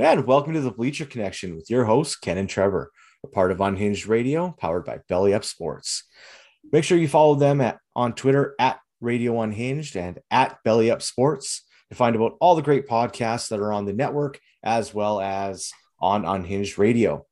[0.00, 2.92] And welcome to the Bleacher Connection with your hosts, Ken and Trevor,
[3.24, 6.04] a part of Unhinged Radio, powered by Belly Up Sports.
[6.70, 11.02] Make sure you follow them at, on Twitter at Radio Unhinged and at Belly Up
[11.02, 15.20] Sports to find about all the great podcasts that are on the network as well
[15.20, 17.26] as on Unhinged Radio.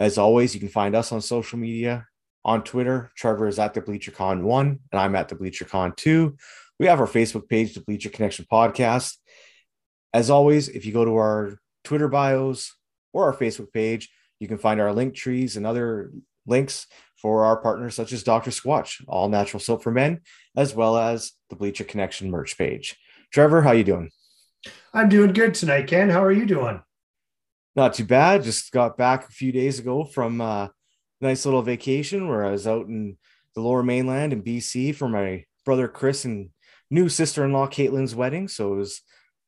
[0.00, 2.08] As always, you can find us on social media
[2.44, 3.12] on Twitter.
[3.16, 6.36] Trevor is at the BleacherCon1 and I'm at the BleacherCon2.
[6.80, 9.14] We have our Facebook page, the Bleacher Connection Podcast.
[10.12, 12.76] As always, if you go to our Twitter bios
[13.14, 14.10] or our Facebook page,
[14.40, 16.12] you can find our link trees and other
[16.46, 18.50] links for our partners such as Dr.
[18.50, 20.20] Squatch, all natural soap for men,
[20.54, 22.94] as well as the Bleacher Connection merch page.
[23.32, 24.10] Trevor, how you doing?
[24.92, 26.10] I'm doing good tonight, Ken.
[26.10, 26.82] How are you doing?
[27.74, 28.44] Not too bad.
[28.44, 30.70] Just got back a few days ago from a
[31.22, 33.16] nice little vacation where I was out in
[33.54, 36.50] the lower mainland in BC for my brother Chris and
[36.90, 38.46] new sister-in-law Caitlin's wedding.
[38.46, 39.00] So it was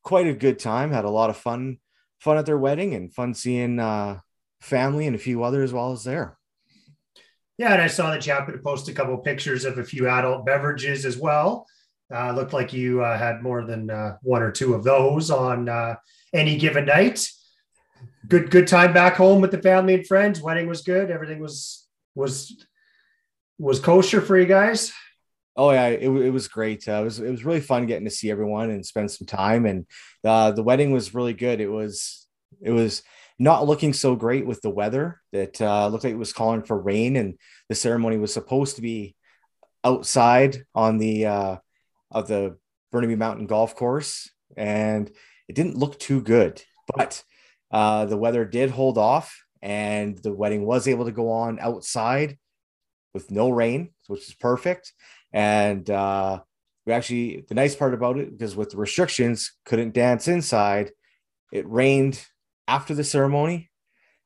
[0.03, 0.91] quite a good time.
[0.91, 1.77] Had a lot of fun,
[2.21, 4.21] fun at their wedding and fun seeing uh,
[4.61, 6.39] family and a few others while I was there.
[7.59, 9.85] Yeah, and I saw that you happened to post a couple of pictures of a
[9.85, 11.67] few adult beverages as well.
[12.13, 15.69] Uh, looked like you uh, had more than uh, one or two of those on
[15.69, 15.95] uh,
[16.33, 17.29] any given night.
[18.27, 20.41] Good, good time back home with the family and friends.
[20.41, 21.11] Wedding was good.
[21.11, 22.65] Everything was was
[23.59, 24.93] was kosher for you guys.
[25.57, 26.89] Oh yeah, it, it was great.
[26.89, 29.67] Uh, it was it was really fun getting to see everyone and spend some time.
[29.67, 29.87] And
[30.25, 31.61] uh, the wedding was really good.
[31.61, 32.27] It was
[32.63, 33.03] it was
[33.39, 35.21] not looking so great with the weather.
[35.33, 37.35] That uh, looked like it was calling for rain, and
[37.69, 39.17] the ceremony was supposed to be
[39.85, 41.57] outside on the uh,
[42.11, 42.57] of the
[42.93, 45.11] Burnaby Mountain Golf Course, and
[45.49, 46.63] it didn't look too good.
[46.95, 47.23] But
[47.71, 52.39] uh, the weather did hold off, and the wedding was able to go on outside
[53.15, 54.93] with no rain, which is perfect.
[55.33, 56.41] And uh,
[56.87, 60.93] we actually, the nice part about it, because with the restrictions, couldn't dance inside.
[61.53, 62.25] It rained
[62.67, 63.71] after the ceremony,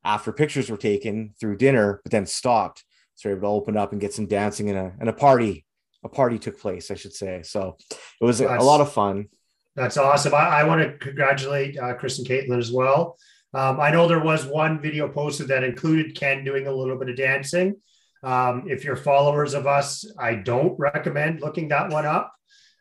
[0.05, 2.85] after pictures were taken through dinner, but then stopped.
[3.15, 5.13] So we were able to open up and get some dancing and a, and a
[5.13, 5.65] party.
[6.05, 7.43] A party took place, I should say.
[7.43, 7.77] So
[8.21, 9.27] it was that's, a lot of fun.
[9.75, 10.35] That's awesome.
[10.35, 13.17] I, I want to congratulate uh, Chris and Caitlin as well.
[13.55, 17.09] Um, I know there was one video posted that included Ken doing a little bit
[17.09, 17.77] of dancing.
[18.25, 22.33] Um, if you're followers of us, I don't recommend looking that one up.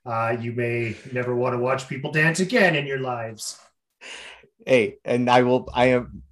[0.05, 3.59] Uh, you may never want to watch people dance again in your lives.
[4.65, 5.69] Hey, and I will.
[5.73, 6.23] I am.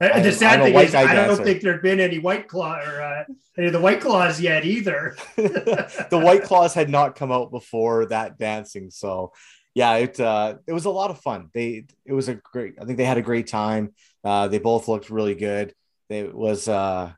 [0.00, 3.24] Uh, the sad thing is, I don't think there've been any white claw or uh,
[3.56, 5.16] any of the white claws yet either.
[5.36, 9.32] the white claws had not come out before that dancing, so
[9.74, 11.48] yeah, it uh, it was a lot of fun.
[11.54, 12.74] They it was a great.
[12.80, 13.94] I think they had a great time.
[14.22, 15.74] Uh, they both looked really good.
[16.10, 17.12] It was uh,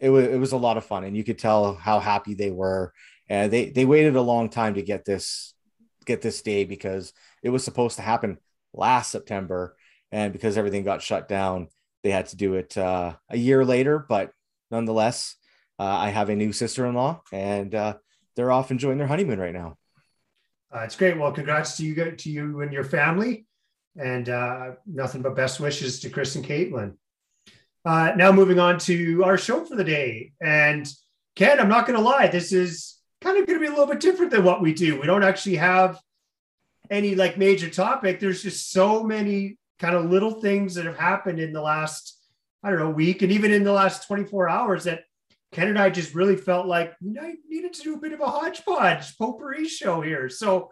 [0.00, 2.50] it was it was a lot of fun, and you could tell how happy they
[2.50, 2.92] were.
[3.28, 5.54] And they they waited a long time to get this
[6.06, 7.12] get this day because
[7.42, 8.38] it was supposed to happen
[8.72, 9.76] last September,
[10.10, 11.68] and because everything got shut down,
[12.02, 14.04] they had to do it uh, a year later.
[14.08, 14.32] But
[14.70, 15.36] nonetheless,
[15.78, 17.96] uh, I have a new sister in law, and uh,
[18.36, 19.76] they're off enjoying their honeymoon right now.
[20.74, 21.18] Uh, it's great.
[21.18, 23.46] Well, congrats to you to you and your family,
[23.96, 26.94] and uh, nothing but best wishes to Chris and Caitlin.
[27.84, 30.32] Uh, now moving on to our show for the day.
[30.40, 30.86] And
[31.36, 33.86] Ken, I'm not going to lie, this is kind of going to be a little
[33.86, 35.00] bit different than what we do.
[35.00, 35.98] We don't actually have
[36.90, 38.20] any like major topic.
[38.20, 42.18] There's just so many kind of little things that have happened in the last,
[42.62, 45.04] I don't know, week and even in the last 24 hours that
[45.52, 48.26] Ken and I just really felt like I needed to do a bit of a
[48.26, 50.28] hodgepodge potpourri show here.
[50.28, 50.70] So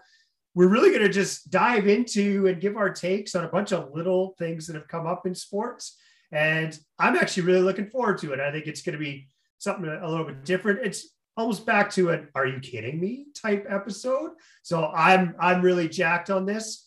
[0.55, 3.93] we're really going to just dive into and give our takes on a bunch of
[3.95, 5.97] little things that have come up in sports
[6.33, 8.41] and I'm actually really looking forward to it.
[8.41, 9.29] I think it's going to be
[9.59, 10.81] something a little bit different.
[10.85, 14.33] It's almost back to an "Are you kidding me?" type episode.
[14.63, 16.87] So I'm I'm really jacked on this.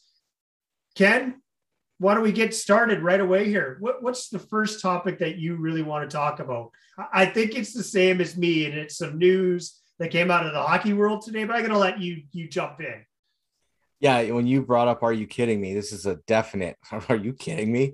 [0.96, 1.41] Ken,
[1.97, 3.78] why don't we get started right away here?
[3.80, 6.72] What, what's the first topic that you really want to talk about?
[7.13, 10.54] I think it's the same as me, and it's some news that came out of
[10.54, 11.44] the hockey world today.
[11.45, 13.06] But I'm going to let you you jump in.
[14.00, 16.77] Yeah, when you brought up "Are you kidding me?" This is a definite.
[17.10, 17.94] Are you kidding me?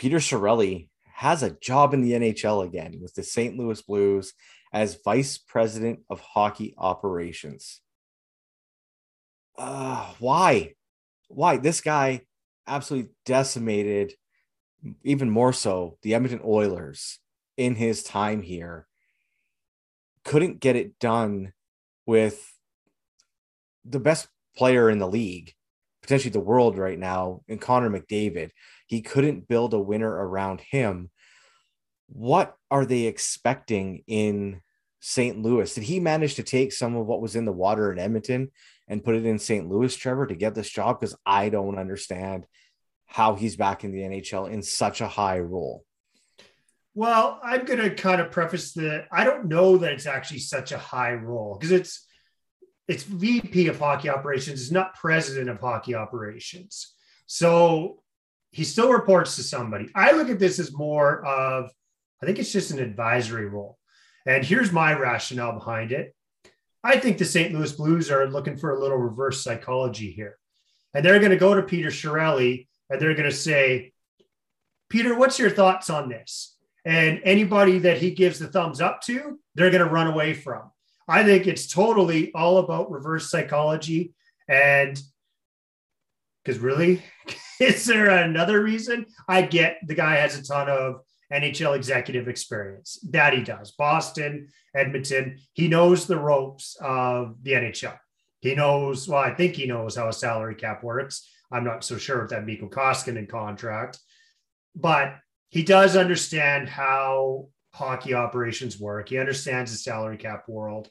[0.00, 3.58] Peter Chiarelli has a job in the NHL again with the St.
[3.58, 4.32] Louis Blues
[4.72, 7.82] as vice president of hockey operations.
[9.58, 10.72] Uh, why?
[11.28, 11.58] Why?
[11.58, 12.22] This guy
[12.66, 14.14] absolutely decimated,
[15.04, 17.18] even more so, the Edmonton Oilers
[17.58, 18.86] in his time here.
[20.24, 21.52] Couldn't get it done
[22.06, 22.50] with
[23.84, 25.52] the best player in the league,
[26.00, 28.52] potentially the world right now, in Connor McDavid.
[28.90, 31.10] He couldn't build a winner around him.
[32.08, 34.62] What are they expecting in
[34.98, 35.40] St.
[35.40, 35.72] Louis?
[35.72, 38.50] Did he manage to take some of what was in the water in Edmonton
[38.88, 39.68] and put it in St.
[39.68, 40.98] Louis, Trevor, to get this job?
[40.98, 42.46] Because I don't understand
[43.06, 45.84] how he's back in the NHL in such a high role?
[46.92, 50.72] Well, I'm going to kind of preface that I don't know that it's actually such
[50.72, 52.08] a high role because it's
[52.88, 56.92] it's VP of hockey operations, it's not president of hockey operations.
[57.26, 58.02] So
[58.50, 59.88] he still reports to somebody.
[59.94, 61.70] I look at this as more of,
[62.22, 63.78] I think it's just an advisory role.
[64.26, 66.14] And here's my rationale behind it.
[66.82, 67.52] I think the St.
[67.52, 70.38] Louis Blues are looking for a little reverse psychology here.
[70.94, 73.92] And they're going to go to Peter Chiarelli and they're going to say,
[74.88, 76.56] Peter, what's your thoughts on this?
[76.84, 80.70] And anybody that he gives the thumbs up to, they're going to run away from.
[81.06, 84.14] I think it's totally all about reverse psychology.
[84.48, 85.00] And
[86.50, 87.02] because really,
[87.60, 89.06] is there another reason?
[89.28, 91.02] I get the guy has a ton of
[91.32, 92.98] NHL executive experience.
[93.10, 93.70] That he does.
[93.72, 95.38] Boston, Edmonton.
[95.52, 97.96] He knows the ropes of the NHL.
[98.40, 101.28] He knows, well, I think he knows how a salary cap works.
[101.52, 103.98] I'm not so sure if that Mikko Koskinen contract,
[104.74, 105.16] but
[105.50, 109.08] he does understand how hockey operations work.
[109.08, 110.88] He understands the salary cap world.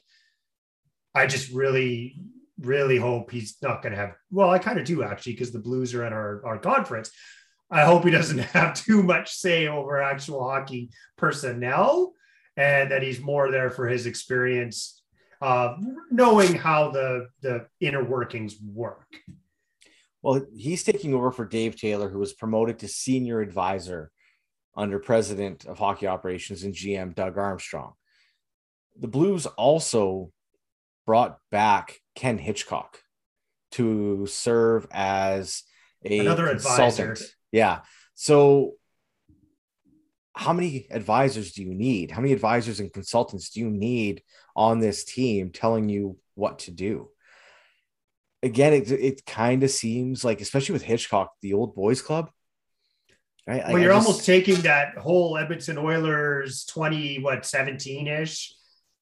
[1.14, 2.20] I just really,
[2.60, 4.14] really hope he's not going to have.
[4.30, 7.10] Well, I kind of do actually, because the Blues are in our, our conference.
[7.70, 12.14] I hope he doesn't have too much say over actual hockey personnel
[12.56, 15.02] and that he's more there for his experience,
[15.40, 15.76] uh,
[16.10, 19.06] knowing how the, the inner workings work.
[20.22, 24.10] Well, he's taking over for Dave Taylor, who was promoted to senior advisor
[24.76, 27.94] under president of hockey operations and GM Doug Armstrong.
[28.98, 30.32] The Blues also
[31.06, 32.98] brought back Ken Hitchcock
[33.72, 35.62] to serve as
[36.04, 37.10] a another consultant.
[37.10, 37.26] advisor.
[37.52, 37.80] Yeah.
[38.14, 38.74] So
[40.34, 42.10] how many advisors do you need?
[42.10, 44.22] How many advisors and consultants do you need
[44.56, 47.10] on this team telling you what to do?
[48.42, 52.30] Again, it, it kind of seems like, especially with Hitchcock, the old boys club,
[53.46, 53.64] Right?
[53.66, 58.54] Well, you're just, almost taking that whole Edmonton Oilers 20, what, 17 ish.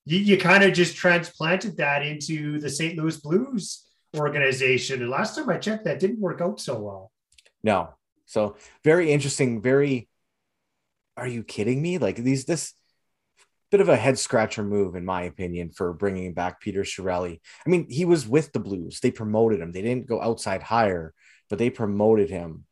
[0.08, 2.96] You, you kind of just transplanted that into the St.
[2.96, 5.02] Louis Blues organization.
[5.02, 7.12] And last time I checked, that didn't work out so well.
[7.62, 7.90] No.
[8.25, 9.60] So very interesting.
[9.60, 10.08] Very,
[11.16, 11.99] are you kidding me?
[11.99, 12.72] Like these, this
[13.70, 17.40] bit of a head scratcher move, in my opinion, for bringing back Peter Chiarelli.
[17.66, 19.00] I mean, he was with the Blues.
[19.00, 19.72] They promoted him.
[19.72, 21.12] They didn't go outside hire,
[21.50, 22.64] but they promoted him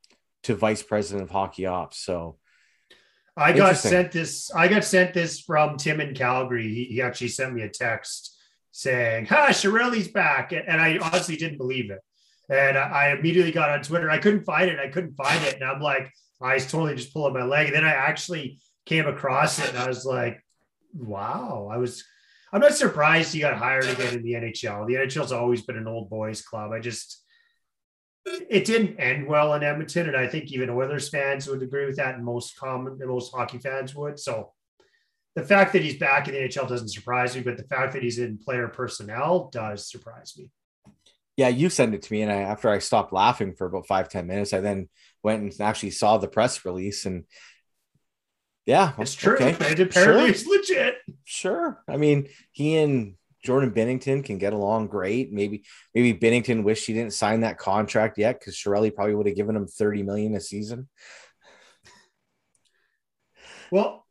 [0.44, 1.98] to vice president of hockey ops.
[1.98, 2.38] So
[3.36, 4.50] I got sent this.
[4.54, 6.68] I got sent this from Tim in Calgary.
[6.68, 8.36] He, he actually sent me a text
[8.72, 12.00] saying, "Ha, Chiarelli's back," and I honestly didn't believe it.
[12.48, 14.08] And I immediately got on Twitter.
[14.08, 14.78] I couldn't find it.
[14.78, 16.10] I couldn't find it, and I'm like,
[16.40, 17.66] I was totally just pulling my leg.
[17.66, 20.42] And then I actually came across it, and I was like,
[20.94, 22.04] "Wow!" I was.
[22.52, 24.86] I'm not surprised he got hired again in the NHL.
[24.86, 26.72] The NHL's always been an old boys club.
[26.72, 27.22] I just
[28.26, 31.96] it didn't end well in Edmonton, and I think even Oilers fans would agree with
[31.96, 34.18] that, and most common, most hockey fans would.
[34.18, 34.52] So
[35.34, 38.02] the fact that he's back in the NHL doesn't surprise me, but the fact that
[38.02, 40.50] he's in player personnel does surprise me.
[41.36, 44.08] Yeah, you sent it to me, and I, after I stopped laughing for about five
[44.08, 44.88] ten minutes, I then
[45.22, 47.24] went and actually saw the press release, and
[48.64, 49.34] yeah, it's true.
[49.34, 49.50] Okay.
[49.50, 50.28] It apparently sure.
[50.28, 50.96] it's legit.
[51.24, 51.80] Sure.
[51.86, 53.14] I mean, he and
[53.46, 55.32] Jordan Binnington can get along great.
[55.32, 59.36] Maybe maybe Binnington wished he didn't sign that contract yet because Chiarelli probably would have
[59.36, 60.88] given him 30 million a season.
[63.70, 64.04] Well,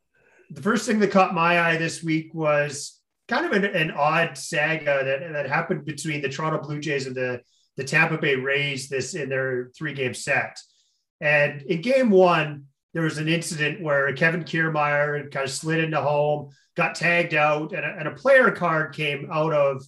[0.50, 4.38] the first thing that caught my eye this week was kind of an, an odd
[4.38, 7.42] saga that, that happened between the Toronto Blue Jays and the,
[7.78, 10.60] the Tampa Bay Rays this in their three game set.
[11.22, 12.66] And in game one,
[12.96, 17.74] there was an incident where Kevin Kiermaier kind of slid into home, got tagged out,
[17.74, 19.84] and a, and a player card came out of,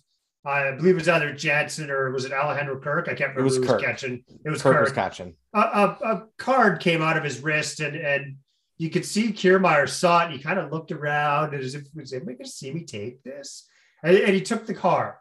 [0.46, 3.08] I believe it was either Jansen or was it Alejandro Kirk?
[3.08, 3.78] I can't remember it was who Kirk.
[3.78, 4.26] was catching.
[4.44, 4.84] It was Kirk, Kirk.
[4.84, 5.36] was catching.
[5.54, 8.36] A, a, a, card came out of his wrist, and and
[8.78, 10.34] you could see Kiermaier saw it.
[10.34, 13.70] He kind of looked around as if, was anybody going to see me take this?
[14.04, 15.16] And, and he took the card,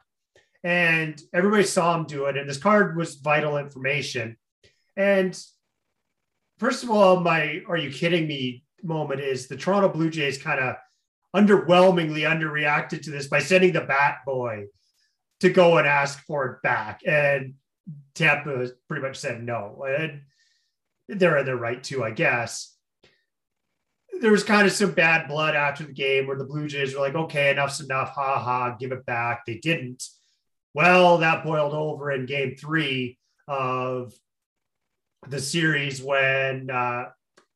[0.64, 2.36] and everybody saw him do it.
[2.36, 4.36] And this card was vital information.
[4.96, 5.40] And
[6.58, 10.60] first of all, my "Are you kidding me?" moment is the Toronto Blue Jays kind
[10.60, 10.76] of
[11.34, 14.66] underwhelmingly underreacted to this by sending the Bat Boy
[15.40, 17.54] to go and ask for it back, and
[18.14, 20.22] Tampa pretty much said no, and
[21.08, 22.74] they're in their right to, I guess.
[24.20, 27.00] There was kind of some bad blood after the game where the Blue Jays were
[27.00, 30.04] like, "Okay, enough's enough, ha ha, give it back." They didn't.
[30.72, 34.14] Well, that boiled over in Game Three of
[35.28, 37.06] the series when uh,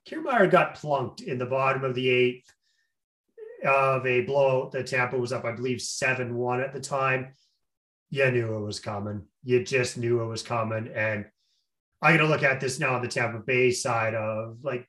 [0.09, 2.53] Kiermaier got plunked in the bottom of the eighth
[3.65, 7.35] of a blowout that Tampa was up, I believe, 7 1 at the time.
[8.11, 9.25] You knew it was coming.
[9.45, 10.89] You just knew it was coming.
[10.95, 11.27] And
[12.03, 14.89] I got to look at this now on the Tampa Bay side of like,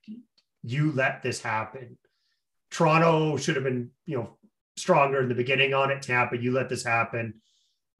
[0.63, 1.97] you let this happen.
[2.71, 4.37] Toronto should have been, you know,
[4.77, 6.01] stronger in the beginning on it.
[6.01, 7.41] Tampa, you let this happen.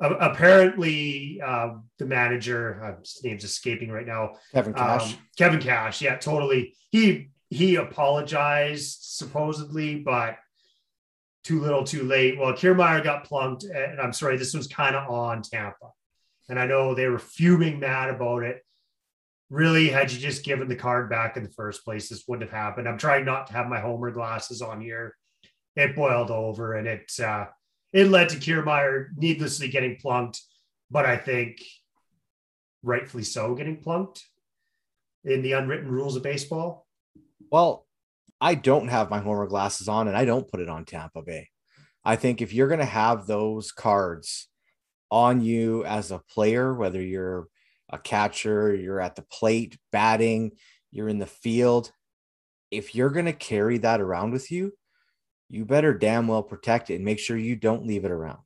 [0.01, 4.33] Uh, apparently, uh, the manager, uh, his name's escaping right now.
[4.51, 5.13] Kevin Cash.
[5.13, 6.75] Um, Kevin Cash, yeah, totally.
[6.89, 10.37] He he apologized supposedly, but
[11.43, 12.39] too little, too late.
[12.39, 15.91] Well, Kiermaier got plunked, and I'm sorry, this was kind of on Tampa,
[16.49, 18.63] and I know they were fuming mad about it.
[19.49, 22.57] Really, had you just given the card back in the first place, this wouldn't have
[22.57, 22.87] happened.
[22.87, 25.15] I'm trying not to have my Homer glasses on here.
[25.75, 27.47] It boiled over, and it uh,
[27.93, 30.41] it led to Kiermaier needlessly getting plunked,
[30.89, 31.61] but I think
[32.83, 34.23] rightfully so getting plunked
[35.23, 36.87] in the unwritten rules of baseball.
[37.51, 37.85] Well,
[38.39, 41.49] I don't have my Homer glasses on and I don't put it on Tampa Bay.
[42.03, 44.47] I think if you're going to have those cards
[45.11, 47.47] on you as a player, whether you're
[47.89, 50.53] a catcher, you're at the plate batting,
[50.91, 51.91] you're in the field,
[52.71, 54.71] if you're going to carry that around with you,
[55.51, 58.39] you better damn well protect it and make sure you don't leave it around.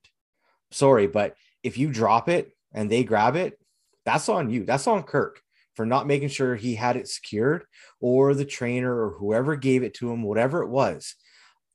[0.72, 3.60] Sorry, but if you drop it and they grab it,
[4.06, 4.66] that's on you.
[4.66, 5.42] That's on Kirk
[5.76, 7.66] for not making sure he had it secured
[8.00, 11.16] or the trainer or whoever gave it to him, whatever it was.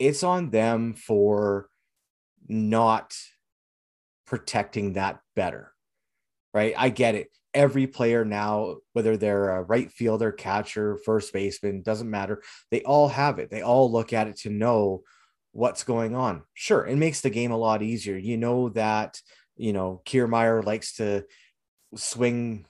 [0.01, 1.69] It's on them for
[2.49, 3.15] not
[4.27, 5.73] protecting that better.
[6.53, 6.75] Right?
[6.77, 7.29] I get it.
[7.55, 12.43] Every player now, whether they're a right fielder, catcher, first baseman, doesn't matter.
[12.71, 13.51] They all have it.
[13.51, 15.03] They all look at it to know
[15.53, 16.43] what's going on.
[16.55, 18.17] Sure, it makes the game a lot easier.
[18.17, 19.21] You know that,
[19.57, 21.25] you know, Kiermaier likes to
[21.97, 22.67] swing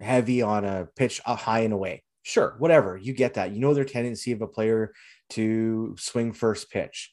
[0.00, 2.02] heavy on a pitch high and away.
[2.22, 2.96] Sure, whatever.
[2.96, 3.52] You get that.
[3.52, 4.94] You know their tendency of a player
[5.30, 7.12] to swing first pitch.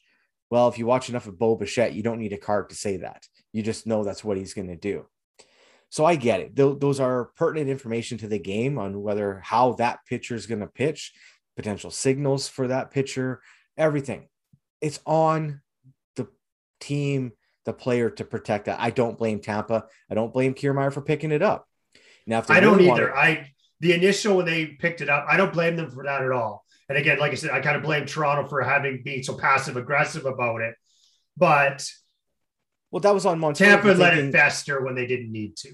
[0.50, 2.98] Well, if you watch enough of Bo Bichette, you don't need a card to say
[2.98, 3.26] that.
[3.52, 5.06] You just know that's what he's going to do.
[5.90, 6.56] So I get it.
[6.56, 10.66] Those are pertinent information to the game on whether how that pitcher is going to
[10.66, 11.12] pitch,
[11.54, 13.42] potential signals for that pitcher,
[13.76, 14.28] everything.
[14.82, 15.62] It's on
[16.16, 16.28] the
[16.80, 17.32] team,
[17.64, 18.80] the player to protect that.
[18.80, 19.86] I don't blame Tampa.
[20.10, 21.66] I don't blame Kiermaier for picking it up.
[22.26, 23.16] Now, if I don't either.
[23.16, 23.48] I
[23.80, 26.64] the initial when they picked it up, I don't blame them for that at all.
[26.88, 29.76] And again, like I said, I kind of blame Toronto for having been so passive
[29.76, 30.74] aggressive about it.
[31.36, 31.88] But
[32.90, 33.56] well, that was on Montoyo.
[33.56, 35.70] Tampa let thinking, it fester when they didn't need to.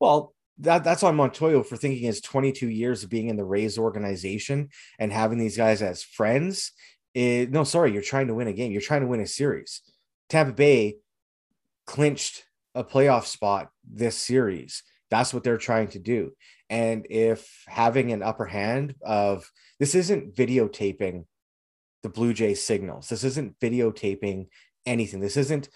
[0.00, 3.78] Well, that that's on Montoyo for thinking his 22 years of being in the Rays
[3.78, 6.72] organization and having these guys as friends.
[7.16, 8.72] It, no, sorry, you're trying to win a game.
[8.72, 9.80] You're trying to win a series.
[10.28, 10.98] Tampa Bay
[11.86, 12.44] clinched
[12.74, 14.82] a playoff spot this series.
[15.10, 16.32] That's what they're trying to do.
[16.68, 21.24] And if having an upper hand of this isn't videotaping
[22.02, 24.48] the Blue Jays signals, this isn't videotaping
[24.84, 25.20] anything.
[25.20, 25.70] This isn't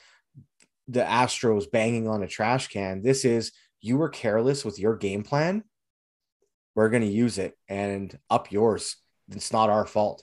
[0.88, 3.00] the Astros banging on a trash can.
[3.00, 5.64] This is you were careless with your game plan.
[6.75, 8.97] We're going to use it and up yours.
[9.30, 10.23] It's not our fault.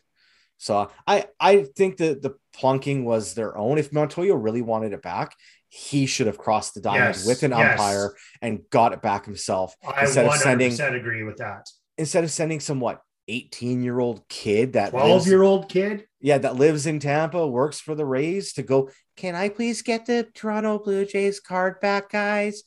[0.57, 3.77] So I I think that the plunking was their own.
[3.77, 5.35] If Montoyo really wanted it back,
[5.69, 7.71] he should have crossed the diamond yes, with an yes.
[7.71, 11.69] umpire and got it back himself I instead of sending agree with that.
[11.97, 16.37] Instead of sending some what 18 year old kid that 12 year old kid, yeah,
[16.37, 18.89] that lives in Tampa, works for the Rays to go.
[19.15, 22.63] Can I please get the Toronto Blue Jays card back, guys?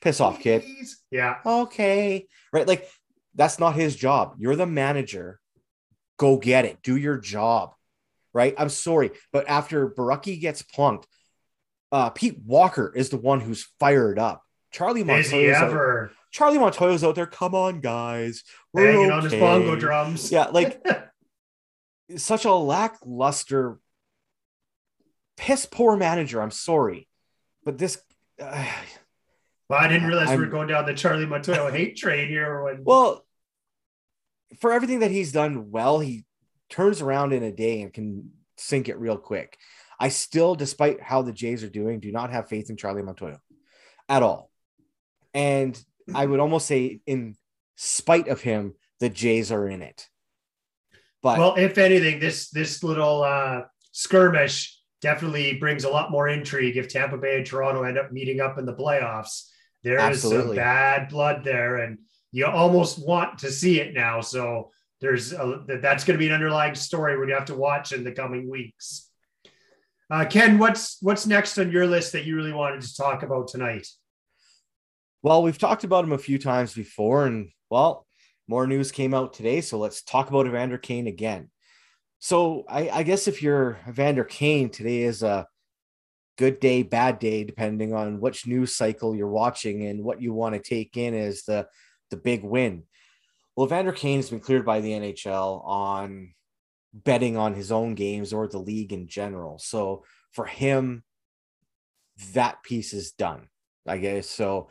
[0.00, 0.64] Piss off, kid.
[1.10, 1.36] Yeah.
[1.46, 2.26] Okay.
[2.52, 2.66] Right.
[2.66, 2.88] Like
[3.34, 4.34] that's not his job.
[4.38, 5.40] You're the manager.
[6.22, 6.78] Go get it.
[6.84, 7.74] Do your job.
[8.32, 8.54] Right.
[8.56, 9.10] I'm sorry.
[9.32, 11.08] But after Borucki gets plunked,
[11.90, 14.44] uh, Pete Walker is the one who's fired up.
[14.70, 17.26] Charlie Montoyo's out, Charlie Montoyo's out there.
[17.26, 18.44] Come on, guys.
[18.72, 19.14] We're Banging okay.
[19.16, 20.30] on his bongo drums.
[20.30, 20.80] Yeah, like
[22.16, 23.80] such a lackluster,
[25.36, 26.40] piss poor manager.
[26.40, 27.08] I'm sorry,
[27.64, 28.00] but this.
[28.40, 28.64] Uh,
[29.68, 32.62] well, I didn't realize I'm, we were going down the Charlie Montoyo hate train here.
[32.62, 32.84] When...
[32.84, 33.26] Well,
[34.60, 36.24] for everything that he's done well, he
[36.70, 39.58] turns around in a day and can sink it real quick.
[39.98, 43.38] I still, despite how the Jays are doing, do not have faith in Charlie Montoyo
[44.08, 44.50] at all.
[45.32, 45.80] And
[46.14, 47.36] I would almost say, in
[47.76, 50.08] spite of him, the Jays are in it.
[51.22, 56.76] But well, if anything, this this little uh, skirmish definitely brings a lot more intrigue.
[56.76, 59.48] If Tampa Bay and Toronto end up meeting up in the playoffs,
[59.84, 60.40] there Absolutely.
[60.40, 61.98] is some bad blood there, and
[62.32, 64.20] you almost want to see it now.
[64.20, 64.70] So
[65.00, 67.92] there's a, that's going to be an underlying story we're going to have to watch
[67.92, 69.08] in the coming weeks.
[70.10, 73.48] Uh, Ken, what's what's next on your list that you really wanted to talk about
[73.48, 73.86] tonight?
[75.22, 78.06] Well, we've talked about him a few times before, and well,
[78.48, 79.60] more news came out today.
[79.60, 81.50] So let's talk about Evander Kane again.
[82.18, 85.46] So I, I guess if you're Evander Kane, today is a
[86.38, 90.54] good day, bad day, depending on which news cycle you're watching and what you want
[90.54, 91.66] to take in as the
[92.12, 92.84] the big win.
[93.56, 96.34] Well, Evander Kane has been cleared by the NHL on
[96.94, 99.58] betting on his own games or the league in general.
[99.58, 101.02] So for him,
[102.34, 103.48] that piece is done,
[103.86, 104.28] I guess.
[104.28, 104.68] So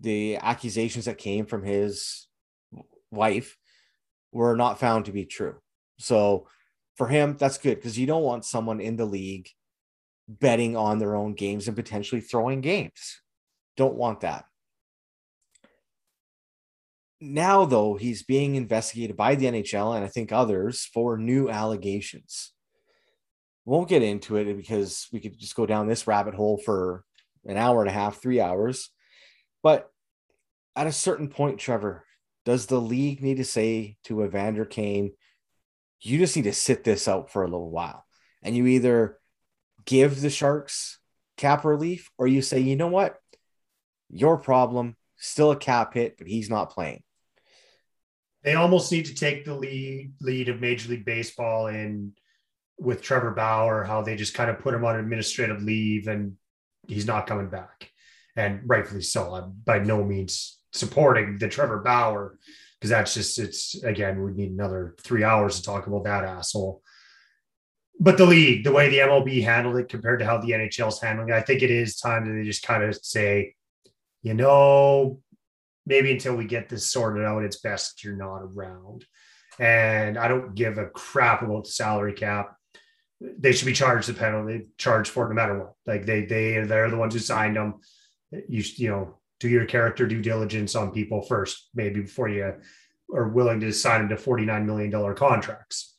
[0.00, 2.26] the accusations that came from his
[3.10, 3.56] wife
[4.32, 5.56] were not found to be true.
[5.98, 6.48] So
[6.96, 9.48] for him, that's good because you don't want someone in the league
[10.28, 13.22] betting on their own games and potentially throwing games.
[13.76, 14.46] Don't want that.
[17.20, 22.52] Now, though, he's being investigated by the NHL and I think others for new allegations.
[23.64, 27.04] Won't get into it because we could just go down this rabbit hole for
[27.46, 28.90] an hour and a half, three hours.
[29.62, 29.90] But
[30.76, 32.04] at a certain point, Trevor,
[32.44, 35.12] does the league need to say to Evander Kane,
[36.00, 38.04] you just need to sit this out for a little while?
[38.42, 39.18] And you either
[39.86, 40.98] give the Sharks
[41.36, 43.18] cap relief or you say, you know what?
[44.10, 47.02] Your problem, still a cap hit, but he's not playing.
[48.46, 52.12] They almost need to take the lead lead of Major League Baseball in
[52.78, 56.36] with Trevor Bauer, how they just kind of put him on administrative leave and
[56.88, 57.90] he's not coming back.
[58.36, 59.34] And rightfully so.
[59.34, 62.38] I'm by no means supporting the Trevor Bauer
[62.80, 66.82] because that's just it's again, we need another three hours to talk about that asshole
[67.98, 71.30] but the league, the way the MLB handled it compared to how the NHL's handling
[71.30, 73.54] it, I think it is time that they just kind of say,
[74.22, 75.20] you know,
[75.86, 79.04] maybe until we get this sorted out, it's best you're not around.
[79.58, 82.56] And I don't give a crap about the salary cap.
[83.20, 85.72] They should be charged the penalty, charged for it no matter what.
[85.86, 87.80] Like they they they're the ones who signed them.
[88.30, 92.54] You you know do your character due diligence on people first, maybe before you
[93.14, 95.96] are willing to sign them to forty nine million dollar contracts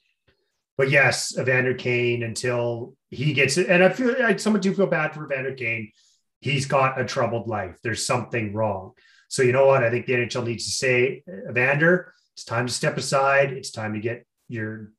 [0.78, 3.68] but yes, Evander Kane until he gets it.
[3.68, 5.92] And I feel like someone do feel bad for Evander Kane.
[6.40, 7.78] He's got a troubled life.
[7.84, 8.92] There's something wrong.
[9.28, 9.84] So you know what?
[9.84, 13.52] I think the NHL needs to say, Evander, it's time to step aside.
[13.52, 14.92] It's time to get your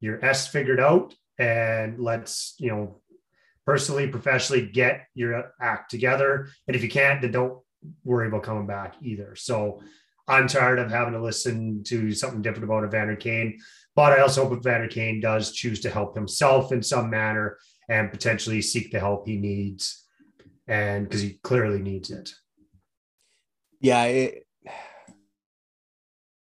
[0.00, 3.00] your S figured out, and let's you know
[3.66, 6.48] personally, professionally get your act together.
[6.66, 7.60] And if you can't, then don't
[8.04, 9.36] worry about coming back either.
[9.36, 9.82] So
[10.26, 13.58] I'm tired of having to listen to something different about Evander Kane.
[13.94, 17.58] But I also hope Evander Kane does choose to help himself in some manner
[17.90, 20.06] and potentially seek the help he needs,
[20.66, 22.30] and because he clearly needs it.
[23.80, 24.46] Yeah, it,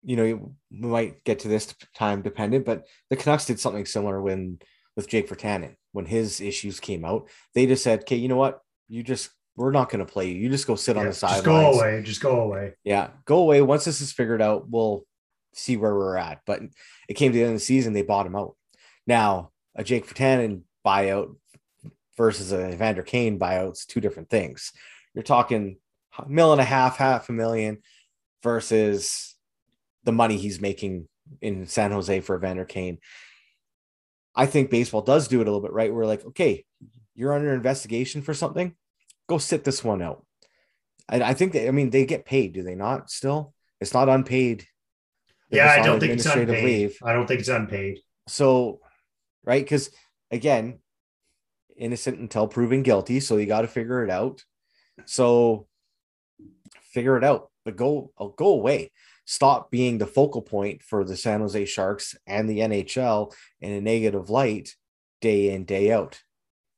[0.03, 0.25] you know,
[0.71, 4.59] we might get to this time dependent, but the Canucks did something similar when
[4.97, 7.29] with Jake Virtanen when his issues came out.
[7.55, 8.61] They just said, "Okay, you know what?
[8.89, 10.37] You just we're not going to play you.
[10.37, 11.45] You just go sit yeah, on the sidelines.
[11.45, 12.03] Just go away.
[12.03, 12.75] Just go away.
[12.85, 13.61] Yeah, go away.
[13.61, 15.05] Once this is figured out, we'll
[15.53, 16.41] see where we're at.
[16.47, 16.63] But
[17.09, 18.55] it came to the end of the season, they bought him out.
[19.07, 21.35] Now, a Jake Virtanen buyout
[22.17, 24.73] versus a Evander Kane buyout's two different things.
[25.15, 25.79] You're talking
[26.27, 27.79] million and a half, half a million
[28.43, 29.37] versus
[30.05, 31.09] the money he's making
[31.41, 32.99] in San Jose for Evander Kane.
[34.35, 35.93] I think baseball does do it a little bit right.
[35.93, 36.65] We're like, okay,
[37.15, 38.75] you're under investigation for something
[39.29, 40.25] go sit this one out.
[41.09, 43.11] I, I think they, I mean, they get paid, do they not?
[43.11, 44.67] Still, it's not unpaid.
[45.51, 46.65] Yeah, I don't think it's unpaid.
[46.65, 46.99] Leave.
[47.03, 48.01] I don't think it's unpaid.
[48.27, 48.81] So,
[49.45, 49.91] right, because
[50.31, 50.81] again,
[51.77, 54.43] innocent until proven guilty, so you got to figure it out.
[55.07, 55.68] So,
[56.93, 58.91] figure it out, but go, I'll go away.
[59.25, 63.81] Stop being the focal point for the San Jose Sharks and the NHL in a
[63.81, 64.75] negative light
[65.21, 66.23] day in day out.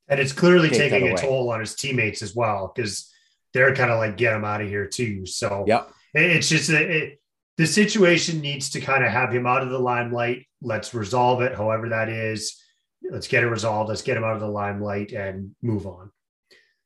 [0.08, 3.12] And it's clearly taking a toll on his teammates as well because
[3.52, 5.26] they're kind of like get him out of here too.
[5.26, 7.20] So yeah, it's just it,
[7.56, 10.46] the situation needs to kind of have him out of the limelight.
[10.60, 12.60] Let's resolve it, however that is.
[13.08, 13.88] Let's get it resolved.
[13.88, 16.10] Let's get him out of the limelight and move on.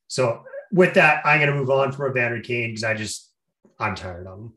[0.09, 0.43] So
[0.75, 3.31] with that, I'm going to move on from Evander Kane because I just
[3.79, 4.53] I'm tired of him,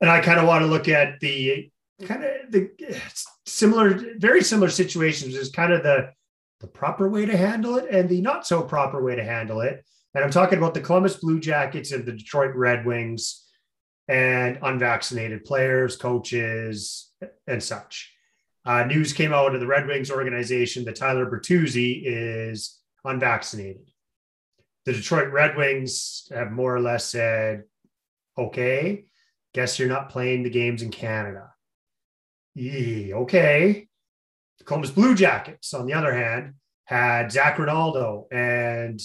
[0.00, 1.70] and I kind of want to look at the
[2.04, 2.70] kind of the
[3.46, 5.36] similar, very similar situations.
[5.36, 6.10] Is kind of the
[6.60, 9.84] the proper way to handle it and the not so proper way to handle it.
[10.14, 13.44] And I'm talking about the Columbus Blue Jackets and the Detroit Red Wings
[14.08, 17.12] and unvaccinated players, coaches,
[17.46, 18.12] and such.
[18.64, 23.92] Uh, news came out of the Red Wings organization that Tyler Bertuzzi is unvaccinated.
[24.86, 27.64] The Detroit Red Wings have more or less said,
[28.38, 29.06] okay,
[29.52, 31.50] guess you're not playing the games in Canada.
[32.54, 33.88] Yee, okay.
[34.58, 39.00] The Columbus Blue Jackets, on the other hand, had Zach Rinaldo, and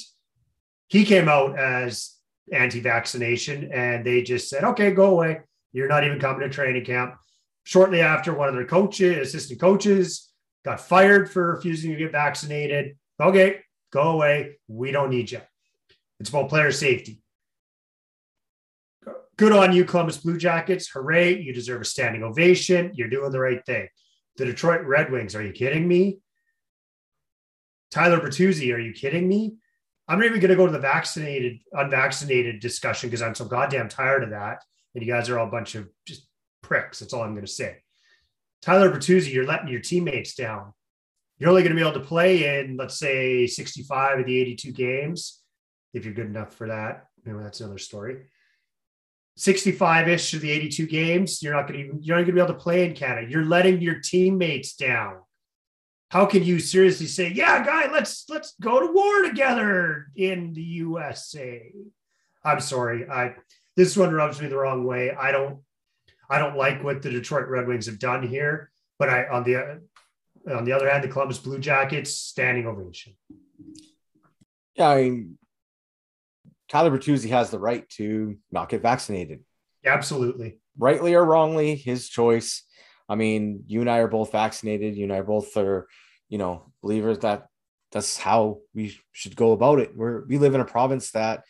[0.88, 2.16] he came out as
[2.54, 5.42] anti-vaccination, and they just said, "Okay, go away.
[5.74, 7.16] You're not even coming to training camp."
[7.64, 10.32] Shortly after, one of their coaches, assistant coaches,
[10.64, 12.98] got fired for refusing to get vaccinated.
[13.20, 14.60] Okay, go away.
[14.68, 15.42] We don't need you.
[16.22, 17.20] It's about player safety.
[19.38, 20.88] good on you, Columbus Blue Jackets.
[20.90, 21.42] Hooray.
[21.42, 22.92] You deserve a standing ovation.
[22.94, 23.88] You're doing the right thing.
[24.38, 26.20] The Detroit Red Wings, are you kidding me?
[27.90, 29.56] Tyler Bertuzzi, are you kidding me?
[30.08, 33.90] I'm not even going to go to the vaccinated, unvaccinated discussion because I'm so goddamn
[33.90, 34.64] tired of that.
[34.94, 36.28] And you guys are all a bunch of just
[36.62, 37.00] pricks.
[37.00, 37.78] That's all I'm going to say.
[38.62, 40.74] Tyler Bertuzzi, you're letting your teammates down.
[41.40, 44.72] You're only going to be able to play in, let's say, 65 of the 82
[44.72, 45.41] games,
[45.94, 47.08] if you're good enough for that.
[47.26, 48.28] That's another story.
[49.38, 52.42] 65-ish of the 82 games, you're not going to even, you're not going to be
[52.42, 53.30] able to play in Canada.
[53.30, 55.18] You're letting your teammates down.
[56.10, 60.62] How can you seriously say, yeah, guy, let's let's go to war together in the
[60.62, 61.72] USA?
[62.44, 63.10] I'm sorry.
[63.10, 63.36] I
[63.78, 65.12] this one rubs me the wrong way.
[65.12, 65.60] I don't
[66.30, 69.82] I don't like what the Detroit Red Wings have done here, but I on the
[70.54, 73.14] on the other hand, the Columbus Blue Jackets standing ovation.
[74.76, 75.38] Yeah, I mean,
[76.72, 79.42] Tyler Bertuzzi has the right to not get vaccinated.
[79.86, 82.64] Absolutely, rightly or wrongly, his choice.
[83.10, 84.96] I mean, you and I are both vaccinated.
[84.96, 85.90] You and I both are,
[86.30, 87.48] you know, believers that
[87.92, 89.98] that's how we should go about it.
[89.98, 91.44] We're we live in a province that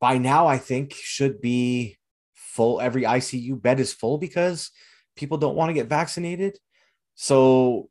[0.00, 1.98] by now I think should be
[2.32, 2.80] full.
[2.80, 4.70] Every ICU bed is full because
[5.14, 6.58] people don't want to get vaccinated.
[7.16, 7.90] So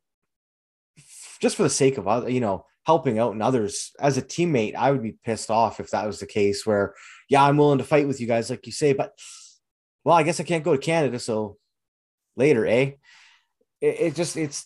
[1.39, 4.75] just for the sake of other, you know, helping out and others as a teammate,
[4.75, 6.93] I would be pissed off if that was the case where,
[7.29, 9.17] yeah, I'm willing to fight with you guys, like you say, but
[10.03, 11.19] well, I guess I can't go to Canada.
[11.19, 11.57] So
[12.35, 12.91] later, eh?
[13.81, 14.65] It, it just, it's,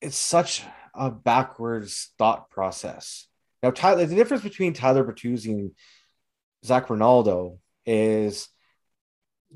[0.00, 0.62] it's such
[0.94, 3.26] a backwards thought process.
[3.62, 5.72] Now, Tyler, the difference between Tyler Bertuzzi and
[6.64, 8.48] Zach Rinaldo is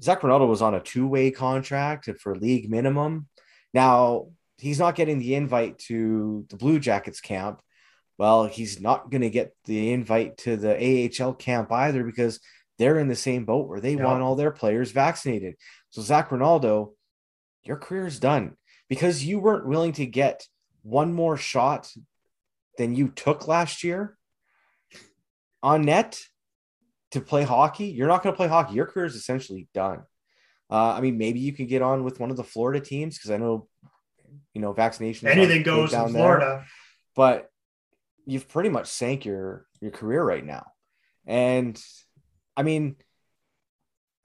[0.03, 3.29] Zach Rinaldo was on a two way contract for league minimum.
[3.73, 7.61] Now, he's not getting the invite to the Blue Jackets camp.
[8.19, 12.41] Well, he's not going to get the invite to the AHL camp either because
[12.79, 15.55] they're in the same boat where they want all their players vaccinated.
[15.91, 16.93] So, Zach Rinaldo,
[17.65, 18.57] your career is done
[18.89, 20.47] because you weren't willing to get
[20.83, 21.91] one more shot
[22.79, 24.17] than you took last year
[25.63, 26.21] on net
[27.13, 28.75] to play hockey, you're not going to play hockey.
[28.75, 30.03] Your career is essentially done.
[30.71, 33.31] Uh, I mean, maybe you can get on with one of the Florida teams because
[33.31, 33.69] I know,
[34.55, 35.29] you know, vaccination.
[35.29, 36.67] Anything goes down in Florida, there,
[37.15, 37.51] but
[38.25, 40.67] you've pretty much sank your your career right now.
[41.27, 41.81] And
[42.57, 42.97] I mean,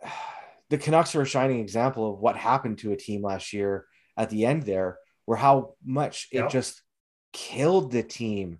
[0.69, 4.29] the Canucks are a shining example of what happened to a team last year at
[4.29, 6.51] the end there, where how much it yep.
[6.51, 6.81] just
[7.33, 8.57] killed the team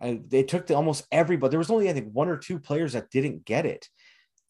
[0.00, 1.50] and they took the almost everybody.
[1.50, 3.88] There was only I think one or two players that didn't get it,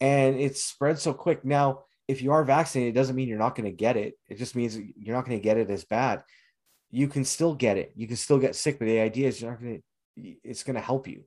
[0.01, 1.45] and it spread so quick.
[1.45, 4.15] Now, if you are vaccinated, it doesn't mean you're not going to get it.
[4.27, 6.23] It just means you're not going to get it as bad.
[6.95, 7.91] You can still get it.
[7.97, 9.81] You can still get sick, but the idea is you're not going
[10.17, 10.35] to.
[10.45, 11.25] It's going to help you.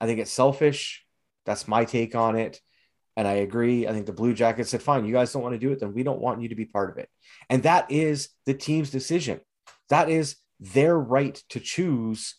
[0.00, 1.06] I think it's selfish.
[1.44, 2.60] That's my take on it.
[3.16, 3.86] And I agree.
[3.86, 5.94] I think the Blue Jackets said, fine, you guys don't want to do it, then
[5.94, 7.08] we don't want you to be part of it.
[7.48, 9.40] And that is the team's decision.
[9.88, 12.34] That is their right to choose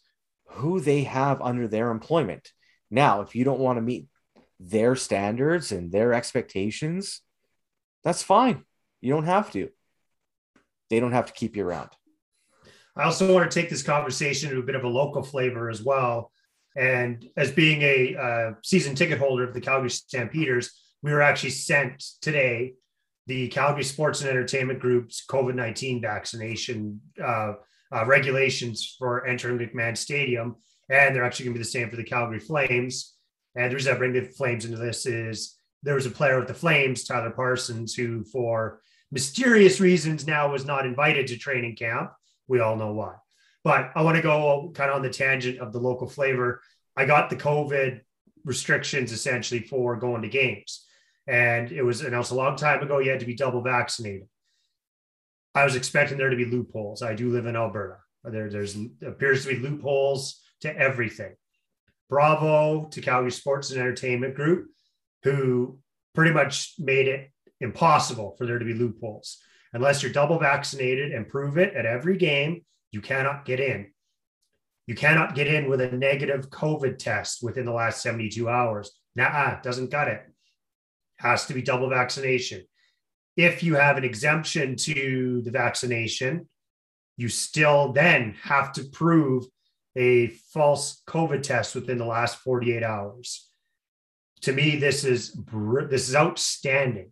[0.49, 2.51] who they have under their employment.
[2.91, 4.07] Now, if you don't want to meet
[4.59, 7.21] their standards and their expectations,
[8.03, 8.65] that's fine.
[8.99, 9.69] You don't have to.
[10.89, 11.89] They don't have to keep you around.
[12.97, 15.83] I also want to take this conversation to a bit of a local flavor as
[15.83, 16.31] well.
[16.75, 20.71] And as being a uh, season ticket holder of the Calgary Stampeders,
[21.03, 22.73] we were actually sent today
[23.27, 27.53] the Calgary Sports and Entertainment Group's COVID 19 vaccination uh,
[27.93, 30.55] uh, regulations for entering McMahon Stadium,
[30.89, 33.15] and they're actually going to be the same for the Calgary Flames.
[33.55, 36.47] And the reason I bring the Flames into this is there was a player with
[36.47, 38.81] the Flames, Tyler Parsons, who for
[39.11, 42.11] mysterious reasons now was not invited to training camp.
[42.47, 43.15] We all know why.
[43.63, 46.61] But I want to go kind of on the tangent of the local flavor.
[46.95, 48.01] I got the COVID
[48.45, 50.85] restrictions essentially for going to games.
[51.27, 54.27] And it was announced a long time ago you had to be double vaccinated.
[55.53, 57.01] I was expecting there to be loopholes.
[57.01, 57.97] I do live in Alberta.
[58.23, 61.35] There there's appears to be loopholes to everything.
[62.09, 64.67] Bravo to Calgary Sports and Entertainment Group,
[65.23, 65.79] who
[66.15, 69.39] pretty much made it impossible for there to be loopholes.
[69.77, 73.91] Unless you're double vaccinated and prove it at every game, you cannot get in.
[74.87, 78.91] You cannot get in with a negative COVID test within the last 72 hours.
[79.15, 80.23] Nah, doesn't cut it.
[81.17, 82.63] Has to be double vaccination
[83.37, 86.49] if you have an exemption to the vaccination,
[87.17, 89.45] you still then have to prove
[89.95, 93.47] a false COVID test within the last 48 hours.
[94.41, 95.35] To me, this is
[95.89, 97.11] this is outstanding.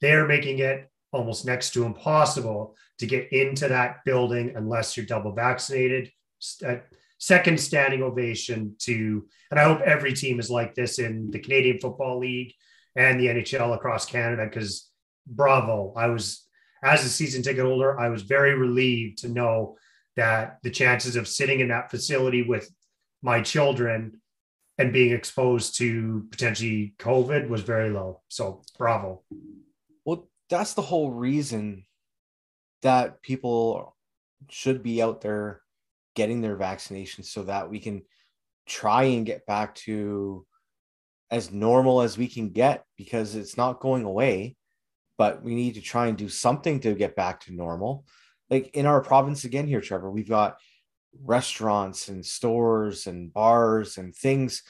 [0.00, 5.06] They are making it almost next to impossible to get into that building unless you're
[5.06, 6.10] double vaccinated.
[6.64, 6.76] Uh,
[7.18, 11.78] second standing ovation to, and I hope every team is like this in the Canadian
[11.78, 12.52] Football League
[12.94, 14.90] and the NHL across Canada because
[15.26, 15.92] bravo.
[15.96, 16.46] I was,
[16.82, 19.76] as a season ticket holder, I was very relieved to know
[20.16, 22.70] that the chances of sitting in that facility with
[23.22, 24.20] my children
[24.78, 28.22] and being exposed to potentially COVID was very low.
[28.28, 29.22] So bravo.
[30.04, 31.84] Well, that's the whole reason
[32.82, 33.96] that people
[34.48, 35.62] should be out there
[36.14, 38.02] getting their vaccinations so that we can
[38.66, 40.46] try and get back to
[41.30, 44.56] as normal as we can get because it's not going away
[45.18, 48.04] but we need to try and do something to get back to normal.
[48.50, 50.58] Like in our province again here trevor we've got
[51.22, 54.62] restaurants and stores and bars and things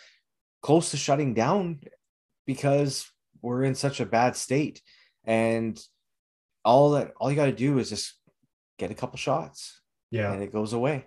[0.63, 1.81] close to shutting down
[2.47, 3.11] because
[3.43, 4.81] we're in such a bad state
[5.27, 5.81] and
[6.65, 8.15] all that all you got to do is just
[8.79, 9.81] get a couple shots.
[10.11, 10.33] Yeah.
[10.33, 11.07] And it goes away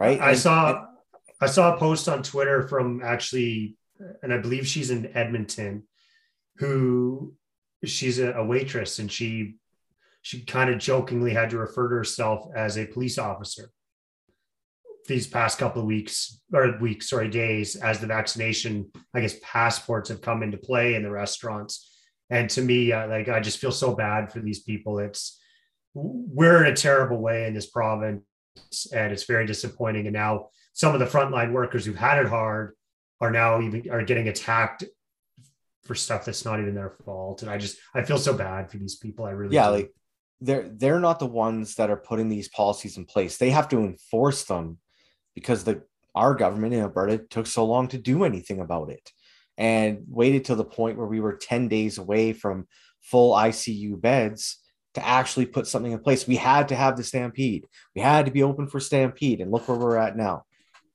[0.00, 0.20] right?
[0.20, 0.86] I and, saw and,
[1.40, 3.76] i saw a post on twitter from actually
[4.22, 5.84] and i believe she's in edmonton
[6.56, 7.34] who
[7.84, 9.56] she's a, a waitress and she
[10.22, 13.70] she kind of jokingly had to refer to herself as a police officer
[15.06, 20.08] these past couple of weeks or weeks sorry days as the vaccination i guess passports
[20.08, 21.90] have come into play in the restaurants
[22.30, 24.98] and to me uh, like i just feel so bad for these people.
[24.98, 25.40] It's
[25.94, 28.22] we're in a terrible way in this province
[28.92, 30.06] and it's very disappointing.
[30.06, 32.74] And now some of the frontline workers who've had it hard
[33.20, 34.84] are now even are getting attacked
[35.84, 37.42] for stuff that's not even their fault.
[37.42, 39.24] And i just i feel so bad for these people.
[39.24, 39.72] I really yeah do.
[39.72, 39.90] like
[40.40, 43.36] they're they're not the ones that are putting these policies in place.
[43.36, 44.78] They have to enforce them
[45.34, 45.82] because the
[46.14, 49.10] our government in alberta took so long to do anything about it
[49.56, 52.66] and waited till the point where we were 10 days away from
[53.00, 54.58] full icu beds
[54.94, 56.26] to actually put something in place.
[56.26, 57.66] We had to have the stampede.
[57.94, 60.44] We had to be open for stampede and look where we're at now.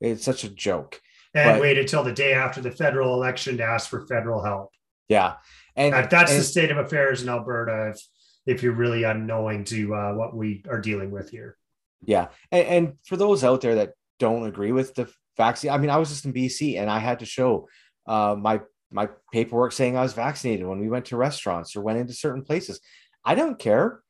[0.00, 1.00] It's such a joke.
[1.34, 4.70] And but- waited till the day after the federal election to ask for federal help.
[5.08, 5.34] Yeah.
[5.76, 8.00] And That- that's and- the state of affairs in alberta if,
[8.46, 11.56] if you're really unknowing to uh, what we are dealing with here.
[12.04, 12.28] Yeah.
[12.50, 15.98] And, and for those out there that don't agree with the vaccine, I mean, I
[15.98, 17.68] was just in BC and I had to show
[18.06, 18.60] uh, my
[18.90, 22.42] my paperwork saying I was vaccinated when we went to restaurants or went into certain
[22.42, 22.80] places.
[23.24, 24.00] I don't care.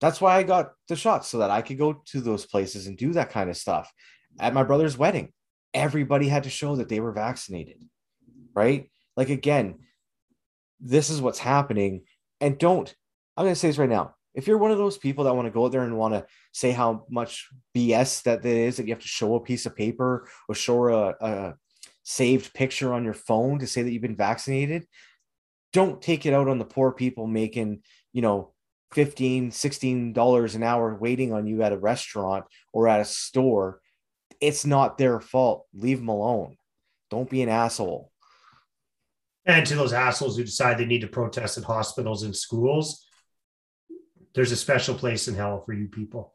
[0.00, 2.98] That's why I got the shot so that I could go to those places and
[2.98, 3.90] do that kind of stuff.
[4.38, 5.32] At my brother's wedding,
[5.72, 7.78] everybody had to show that they were vaccinated,
[8.54, 8.90] right?
[9.16, 9.76] Like, again,
[10.80, 12.02] this is what's happening.
[12.40, 12.94] And don't,
[13.36, 14.14] I'm going to say this right now.
[14.34, 16.26] If you're one of those people that want to go out there and want to
[16.52, 19.74] say how much BS that it is that you have to show a piece of
[19.74, 21.54] paper or show a, a
[22.08, 24.86] saved picture on your phone to say that you've been vaccinated,
[25.72, 28.52] don't take it out on the poor people making, you know,
[28.92, 33.80] 15 16 dollars an hour waiting on you at a restaurant or at a store.
[34.40, 35.66] It's not their fault.
[35.74, 36.56] Leave them alone.
[37.10, 38.12] Don't be an asshole.
[39.44, 43.06] And to those assholes who decide they need to protest at hospitals and schools
[44.36, 46.34] there's a special place in hell for you people.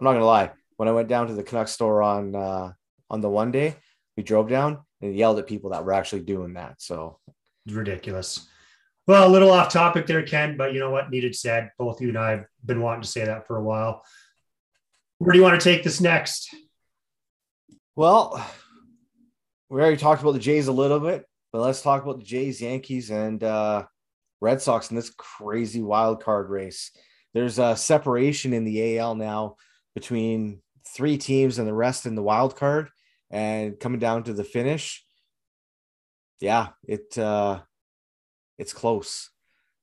[0.00, 0.50] I'm not gonna lie.
[0.78, 2.72] When i went down to the canuck store on uh
[3.08, 3.76] on the one day
[4.16, 7.18] we drove down and yelled at people that were actually doing that so
[7.66, 8.48] ridiculous.
[9.06, 11.10] Well, a little off topic there, Ken, but you know what?
[11.10, 11.70] Needed said.
[11.78, 14.04] Both you and I have been wanting to say that for a while.
[15.18, 16.54] Where do you want to take this next?
[17.94, 18.44] Well,
[19.68, 22.60] we already talked about the Jays a little bit, but let's talk about the Jays,
[22.60, 23.84] Yankees, and uh,
[24.40, 26.90] Red Sox in this crazy wild card race.
[27.32, 29.56] There's a separation in the AL now
[29.94, 32.88] between three teams and the rest in the wild card,
[33.36, 35.04] and coming down to the finish.
[36.40, 37.60] Yeah, it uh,
[38.58, 39.30] it's close.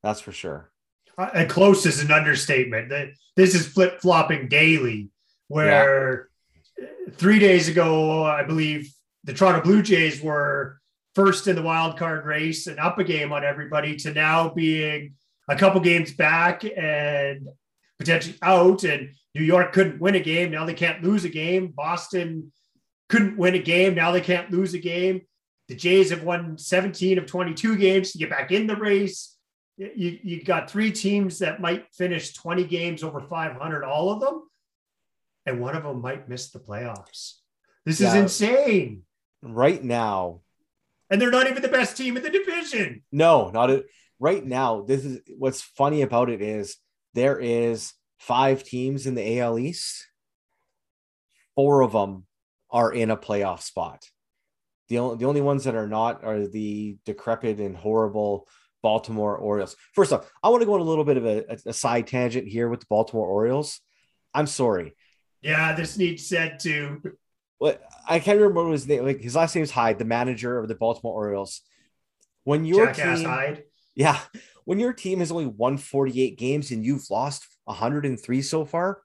[0.01, 0.71] That's for sure.
[1.17, 2.89] Uh, and close is an understatement.
[2.89, 5.11] That This is flip flopping daily,
[5.49, 6.29] where
[7.11, 8.91] three days ago, I believe
[9.23, 10.79] the Toronto Blue Jays were
[11.13, 15.13] first in the wild card race and up a game on everybody to now being
[15.47, 17.47] a couple games back and
[17.99, 18.83] potentially out.
[18.83, 20.49] And New York couldn't win a game.
[20.49, 21.67] Now they can't lose a game.
[21.67, 22.51] Boston
[23.13, 23.93] couldn't win a game.
[23.93, 25.21] Now they can't lose a game.
[25.67, 29.37] The Jays have won 17 of 22 games to get back in the race.
[29.77, 34.41] You, you got three teams that might finish 20 games over 500, all of them,
[35.45, 37.35] and one of them might miss the playoffs.
[37.85, 39.03] This is insane.
[39.43, 40.41] Right now,
[41.11, 43.03] And they're not even the best team in the division.
[43.11, 43.85] No, not it.
[44.19, 46.77] Right now, this is what's funny about it is
[47.13, 50.07] there is five teams in the AL East.
[51.55, 52.25] Four of them
[52.73, 54.03] are in a playoff spot.
[54.89, 58.47] The only the only ones that are not are the decrepit and horrible
[58.81, 59.77] Baltimore Orioles.
[59.93, 62.47] First off, I want to go on a little bit of a, a side tangent
[62.47, 63.79] here with the Baltimore Orioles.
[64.33, 64.93] I'm sorry.
[65.41, 67.01] Yeah, this needs said too.
[67.59, 69.05] What I can't remember his name.
[69.05, 71.61] Like his last name is Hyde, the manager of the Baltimore Orioles.
[72.43, 73.63] When your Jackass team, Hyde.
[73.95, 74.19] Yeah.
[74.65, 79.01] When your team has only won 48 games and you've lost 103 so far,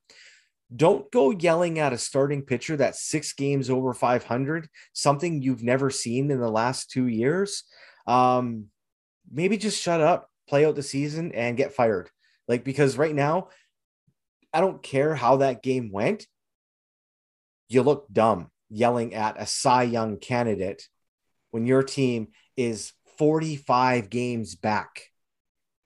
[0.74, 5.90] don't go yelling at a starting pitcher that's six games over 500, something you've never
[5.90, 7.64] seen in the last two years.
[8.06, 8.66] Um,
[9.30, 12.10] maybe just shut up, play out the season, and get fired.
[12.46, 13.48] Like, because right now,
[14.52, 16.26] I don't care how that game went.
[17.68, 20.88] You look dumb yelling at a Cy Young candidate
[21.50, 25.10] when your team is 45 games back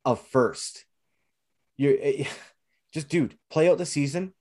[0.04, 0.84] of first.
[1.76, 1.96] You're
[2.92, 4.34] just, dude, play out the season,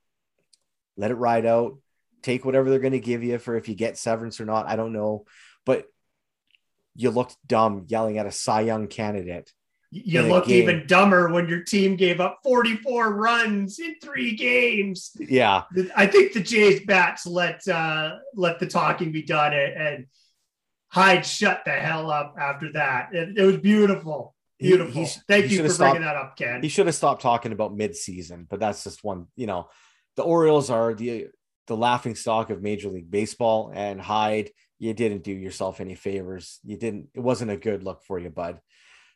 [1.02, 1.78] let it ride out,
[2.22, 4.68] take whatever they're going to give you for if you get severance or not.
[4.68, 5.26] I don't know.
[5.66, 5.86] But
[6.96, 9.52] you looked dumb yelling at a Cy Young candidate
[9.92, 15.12] you look even dumber when your team gave up 44 runs in three games.
[15.20, 15.64] Yeah.
[15.96, 20.06] I think the Jays bats let uh let the talking be done and, and
[20.88, 23.14] Hyde shut the hell up after that.
[23.14, 24.34] It, it was beautiful.
[24.60, 25.06] Beautiful.
[25.06, 26.62] He, Thank he you for stopped, bringing that up, Ken.
[26.62, 29.70] He should have stopped talking about mid-season, but that's just one, you know,
[30.15, 31.28] the Orioles are the
[31.67, 34.50] the laughing stock of Major League Baseball and Hyde,
[34.82, 36.60] you didn't do yourself any favors.
[36.63, 38.60] You didn't, it wasn't a good look for you, bud.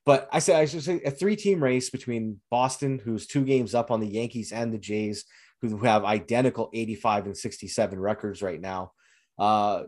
[0.05, 3.89] But I said I should say a three-team race between Boston, who's two games up
[3.89, 5.25] on the Yankees and the Jays,
[5.61, 8.91] who have identical 85 and 67 records right now.
[9.39, 9.83] Uh,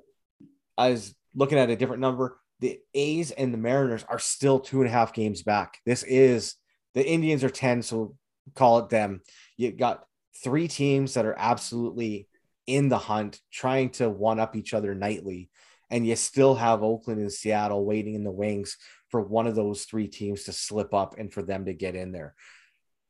[0.75, 2.39] I was looking at a different number.
[2.59, 5.77] The A's and the Mariners are still two and a half games back.
[5.85, 6.55] This is
[6.95, 8.15] the Indians are 10, so
[8.55, 9.21] call it them.
[9.57, 10.03] You got
[10.43, 12.27] three teams that are absolutely
[12.65, 15.49] in the hunt, trying to one up each other nightly.
[15.89, 18.77] And you still have Oakland and Seattle waiting in the wings
[19.09, 22.11] for one of those three teams to slip up and for them to get in
[22.11, 22.35] there.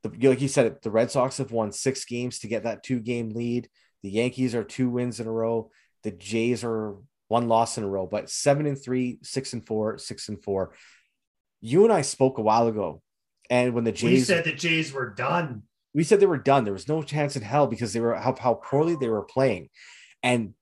[0.04, 3.00] The, like you said, the Red Sox have won six games to get that two
[3.00, 3.68] game lead.
[4.04, 5.72] The Yankees are two wins in a row.
[6.04, 6.96] The Jays are
[7.28, 10.74] one loss in a row, but seven and three, six and four, six and four.
[11.62, 13.02] You and I spoke a while ago,
[13.50, 15.64] and when the Jays we said the Jays were done,
[15.98, 16.64] we said they were done.
[16.64, 19.70] There was no chance in hell because they were how, how poorly they were playing,
[20.22, 20.54] and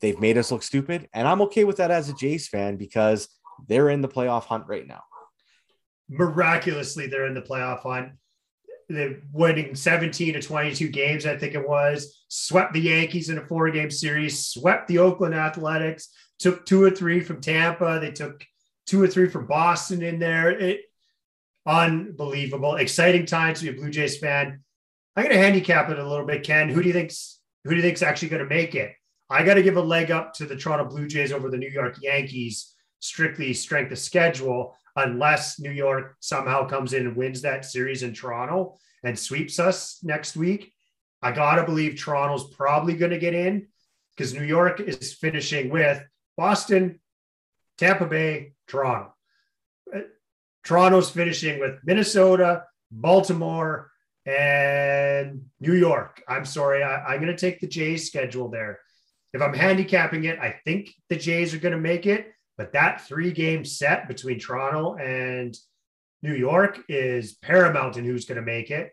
[0.00, 1.08] they've made us look stupid.
[1.12, 3.28] And I'm okay with that as a Jays fan because
[3.66, 5.02] they're in the playoff hunt right now.
[6.08, 8.12] Miraculously, they're in the playoff hunt.
[8.88, 12.24] They're winning 17 to 22 games, I think it was.
[12.28, 16.90] Swept the Yankees in a four game series, swept the Oakland Athletics, took two or
[16.90, 17.98] three from Tampa.
[18.00, 18.46] They took
[18.86, 20.48] two or three from Boston in there.
[20.52, 20.82] It
[21.68, 22.76] unbelievable.
[22.76, 24.60] Exciting times to be a Blue Jays fan.
[25.14, 26.68] I'm going to handicap it a little bit, Ken.
[26.68, 28.92] Who do you think's who do you think's actually going to make it?
[29.28, 31.68] I got to give a leg up to the Toronto Blue Jays over the New
[31.68, 37.64] York Yankees strictly strength of schedule unless New York somehow comes in and wins that
[37.64, 40.72] series in Toronto and sweeps us next week.
[41.20, 43.68] I got to believe Toronto's probably going to get in
[44.16, 46.02] because New York is finishing with
[46.36, 47.00] Boston,
[47.76, 49.12] Tampa Bay, Toronto.
[50.64, 53.90] Toronto's finishing with Minnesota, Baltimore,
[54.26, 56.22] and New York.
[56.28, 58.80] I'm sorry, I, am going to take the Jays schedule there.
[59.32, 62.32] If I'm handicapping it, I think the Jays are going to make it.
[62.56, 65.56] But that three game set between Toronto and
[66.22, 68.92] New York is paramount in who's going to make it.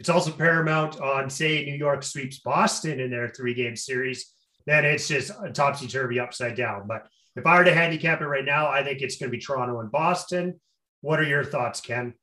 [0.00, 4.32] It's also paramount on, say, New York sweeps Boston in their three game series.
[4.66, 6.88] Then it's just topsy turvy upside down.
[6.88, 9.42] But if I were to handicap it right now, I think it's going to be
[9.42, 10.60] Toronto and Boston.
[11.00, 12.14] What are your thoughts, Ken?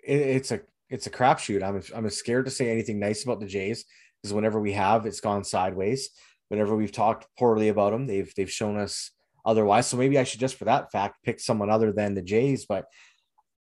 [0.00, 1.62] It's a it's a crapshoot.
[1.62, 3.84] I'm I'm scared to say anything nice about the Jays
[4.22, 6.10] because whenever we have, it's gone sideways
[6.48, 9.10] whenever we've talked poorly about them, they've they've shown us
[9.44, 9.86] otherwise.
[9.86, 12.86] So maybe I should just for that fact pick someone other than the Jays, but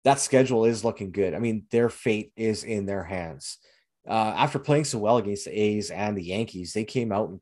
[0.03, 1.33] that schedule is looking good.
[1.33, 3.57] I mean, their fate is in their hands.
[4.07, 7.39] Uh, after playing so well against the A's and the Yankees, they came out and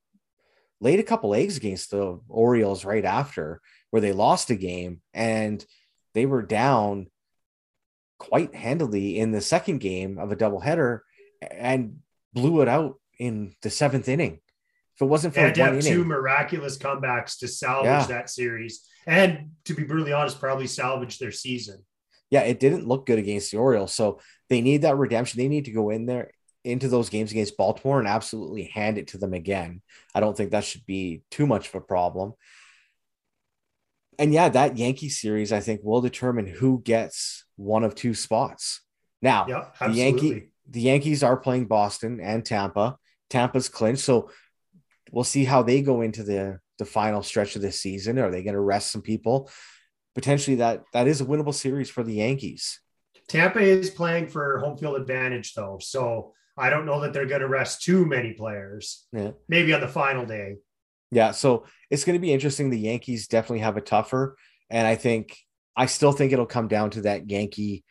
[0.82, 5.63] laid a couple eggs against the Orioles right after, where they lost a game and
[6.13, 7.08] they were down
[8.17, 11.00] quite handily in the second game of a doubleheader
[11.50, 12.00] and
[12.34, 14.40] blew it out in the seventh inning.
[14.96, 18.06] If it wasn't for have inning, two miraculous comebacks to salvage yeah.
[18.08, 21.84] that series, and to be brutally honest, probably salvage their season.
[22.29, 24.19] Yeah, it didn't look good against the Orioles, so
[24.50, 25.40] they need that redemption.
[25.40, 26.32] They need to go in there
[26.64, 29.82] into those games against Baltimore and absolutely hand it to them again.
[30.14, 32.34] I don't think that should be too much of a problem.
[34.20, 38.82] And yeah, that Yankee series, I think, will determine who gets one of two spots.
[39.22, 42.98] Now, yeah, the Yankee the Yankees are playing Boston and Tampa.
[43.30, 44.30] Tampa's clinched, so
[45.12, 48.20] we'll see how they go into the the final stretch of this season.
[48.20, 49.50] Are they going to rest some people?
[50.16, 52.80] Potentially, that that is a winnable series for the Yankees.
[53.28, 57.41] Tampa is playing for home field advantage, though, so I don't know that they're going
[57.41, 59.06] to rest too many players.
[59.13, 59.31] Yeah.
[59.47, 60.58] Maybe on the final day.
[61.12, 62.69] Yeah, so it's going to be interesting.
[62.69, 64.37] The Yankees definitely have a tougher,
[64.69, 65.37] And I think
[65.75, 67.83] I still think it'll come down to that Yankee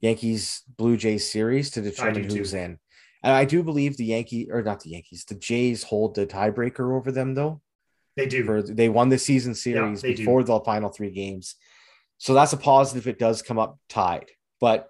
[0.00, 2.56] Yankees Blue Jays series to determine who's too.
[2.56, 2.78] in.
[3.22, 6.96] And I do believe the Yankee or not the Yankees, the Jays hold the tiebreaker
[6.96, 7.60] over them though.
[8.16, 8.44] They do.
[8.44, 10.46] For, they won the season series yeah, before do.
[10.46, 11.56] the final three games.
[12.18, 13.06] So that's a positive.
[13.06, 14.30] It does come up tied,
[14.60, 14.88] but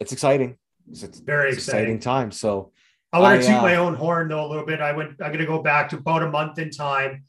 [0.00, 0.58] it's exciting.
[0.90, 1.96] It's, it's very it's exciting.
[1.96, 2.32] exciting time.
[2.32, 2.72] So
[3.12, 4.80] I want to toot uh, my own horn though a little bit.
[4.80, 5.10] I went.
[5.20, 7.24] I'm going to go back to about a month in time,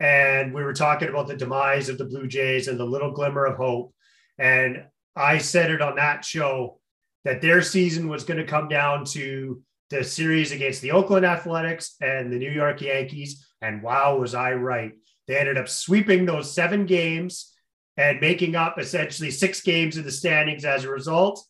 [0.00, 3.44] and we were talking about the demise of the Blue Jays and the little glimmer
[3.44, 3.94] of hope.
[4.38, 4.84] And
[5.16, 6.80] I said it on that show
[7.24, 11.96] that their season was going to come down to the series against the Oakland Athletics
[12.00, 13.46] and the New York Yankees.
[13.60, 14.92] And wow, was I right?
[15.26, 17.52] They ended up sweeping those seven games
[17.96, 21.44] and making up essentially six games in the standings as a result.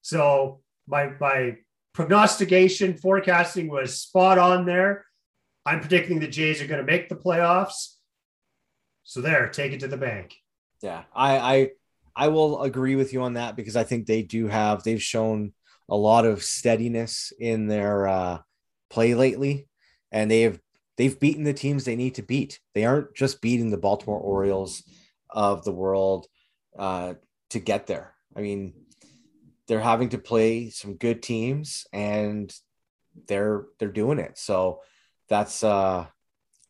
[0.00, 1.56] So my my
[1.92, 5.04] prognostication forecasting was spot on there.
[5.64, 7.96] I'm predicting the Jays are going to make the playoffs.
[9.04, 10.34] So there, take it to the bank.
[10.80, 11.70] Yeah, I I
[12.14, 15.52] I will agree with you on that because I think they do have they've shown
[15.88, 18.38] a lot of steadiness in their uh,
[18.90, 19.68] play lately,
[20.10, 20.60] and they have
[20.96, 22.60] they've beaten the teams they need to beat.
[22.74, 24.82] They aren't just beating the Baltimore Orioles
[25.30, 26.26] of the world
[26.78, 27.14] uh,
[27.50, 28.14] to get there.
[28.36, 28.74] I mean,
[29.72, 32.54] they're having to play some good teams, and
[33.26, 34.36] they're they're doing it.
[34.36, 34.80] So
[35.30, 36.04] that's uh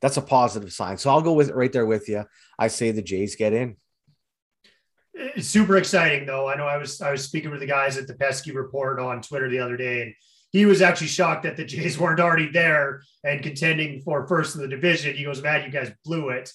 [0.00, 0.98] that's a positive sign.
[0.98, 2.24] So I'll go with right there with you.
[2.56, 3.74] I say the Jays get in.
[5.14, 6.48] It's super exciting though.
[6.48, 9.20] I know I was I was speaking with the guys at the Pesky Report on
[9.20, 10.14] Twitter the other day, and
[10.52, 14.62] he was actually shocked that the Jays weren't already there and contending for first in
[14.62, 15.16] the division.
[15.16, 16.52] He goes, "Man, you guys blew it,"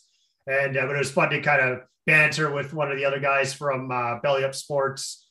[0.47, 3.19] and uh, but it was fun to kind of banter with one of the other
[3.19, 5.25] guys from uh, Belly Up Sports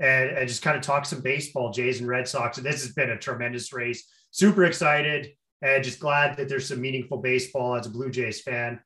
[0.00, 2.56] and, and just kind of talk some baseball, Jays and Red Sox.
[2.56, 4.08] And this has been a tremendous race.
[4.30, 5.28] Super excited
[5.62, 8.80] and just glad that there's some meaningful baseball as a Blue Jays fan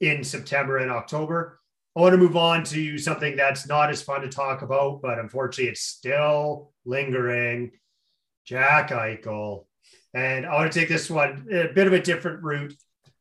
[0.00, 1.60] in September and October.
[1.94, 5.18] I want to move on to something that's not as fun to talk about, but
[5.18, 7.72] unfortunately, it's still lingering.
[8.48, 9.66] Jack Eichel.
[10.14, 12.74] And I want to take this one a bit of a different route.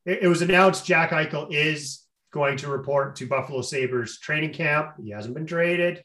[0.06, 4.94] It, it was announced Jack Eichel is going to report to Buffalo Sabres training camp.
[5.04, 6.02] He hasn't been traded.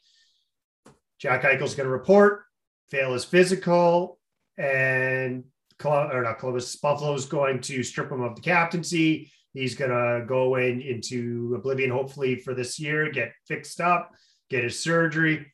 [1.23, 2.43] Jack Eichel's going to report,
[2.91, 4.19] fail his physical,
[4.57, 5.45] and
[5.85, 9.31] or not Columbus, Buffalo's going to strip him of the captaincy.
[9.53, 14.11] He's going to go away into oblivion, hopefully, for this year, get fixed up,
[14.49, 15.53] get his surgery.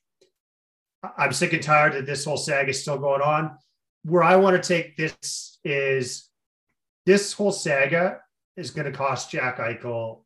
[1.18, 3.56] I'm sick and tired that this whole saga is still going on.
[4.04, 6.30] Where I want to take this is
[7.06, 8.22] this whole saga
[8.58, 10.24] is going to cost Jack Eichel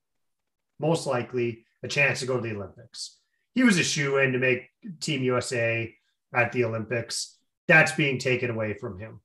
[0.80, 3.20] most likely a chance to go to the Olympics.
[3.56, 5.94] He was a shoe in to make Team USA
[6.34, 7.38] at the Olympics.
[7.68, 9.22] That's being taken away from him.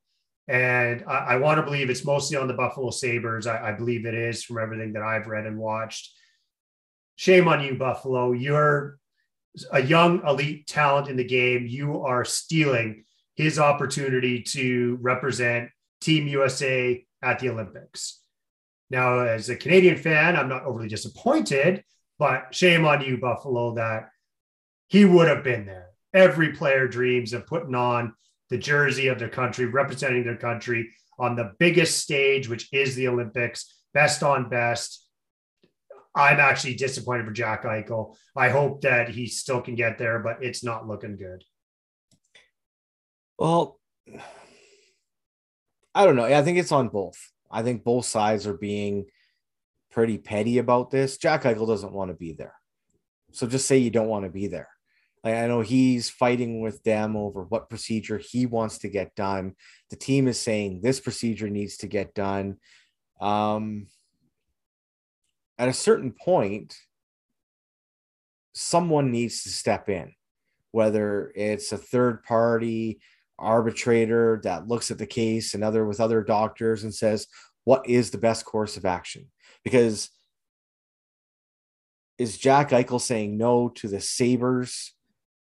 [0.47, 3.47] And I, I want to believe it's mostly on the Buffalo Sabres.
[3.47, 6.11] I, I believe it is from everything that I've read and watched.
[7.17, 8.33] Shame on you, Buffalo.
[8.33, 8.99] You're
[9.73, 11.67] a young elite talent in the game.
[11.67, 13.05] You are stealing
[13.35, 15.71] his opportunity to represent
[16.01, 18.21] Team USA at the Olympics.
[18.91, 21.85] Now, as a Canadian fan, I'm not overly disappointed,
[22.19, 24.11] but shame on you, Buffalo, that
[24.89, 25.89] he would have been there.
[26.13, 28.15] Every player dreams of putting on
[28.51, 33.09] the jersey of their country, representing their country on the biggest stage, which is the
[33.09, 35.07] Olympics, best on best.
[36.15, 38.17] I'm actually disappointed for Jack Eichel.
[38.35, 41.45] I hope that he still can get there, but it's not looking good.
[43.39, 43.79] Well,
[45.95, 46.25] I don't know.
[46.25, 47.19] I think it's on both.
[47.51, 49.07] I think both sides are being
[49.91, 51.19] pretty petty about this.
[51.19, 52.55] Jack Eichel doesn't want to be there.
[53.33, 54.69] So just say you don't want to be there.
[55.25, 59.55] I know he's fighting with them over what procedure he wants to get done.
[59.91, 62.59] The team is saying this procedure needs to get done.
[63.21, 63.89] Um,
[65.59, 66.77] at a certain point,
[68.53, 70.13] someone needs to step in,
[70.71, 73.01] whether it's a third party,
[73.39, 77.27] arbitrator that looks at the case and other with other doctors and says
[77.65, 79.27] what is the best course of action
[79.63, 80.11] because
[82.19, 84.93] is Jack Eichel saying no to the Sabres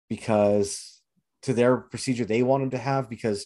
[0.10, 1.02] because
[1.44, 3.46] to their procedure they want him to have because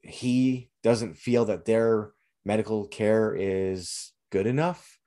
[0.00, 2.12] he doesn't feel that their
[2.44, 4.98] medical care is good enough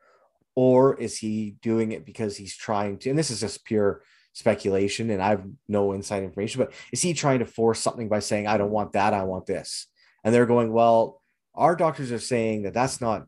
[0.55, 4.01] or is he doing it because he's trying to and this is just pure
[4.33, 8.19] speculation and I have no inside information, but is he trying to force something by
[8.19, 9.87] saying, I don't want that, I want this?
[10.23, 11.21] And they're going, well,
[11.53, 13.25] our doctors are saying that that's not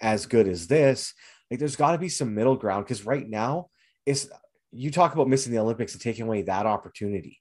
[0.00, 1.14] as good as this.
[1.50, 3.68] Like there's got to be some middle ground because right now
[4.04, 4.28] it's
[4.76, 7.40] you talk about missing the Olympics and taking away that opportunity.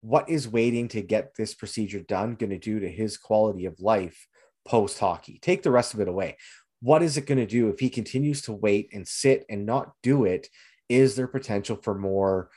[0.00, 3.80] What is waiting to get this procedure done going to do to his quality of
[3.80, 4.26] life
[4.66, 5.38] post hockey?
[5.40, 6.36] Take the rest of it away.
[6.80, 9.92] what is it going to do if he continues to wait and sit and not
[10.02, 10.48] do it?
[10.88, 12.50] Is there potential for more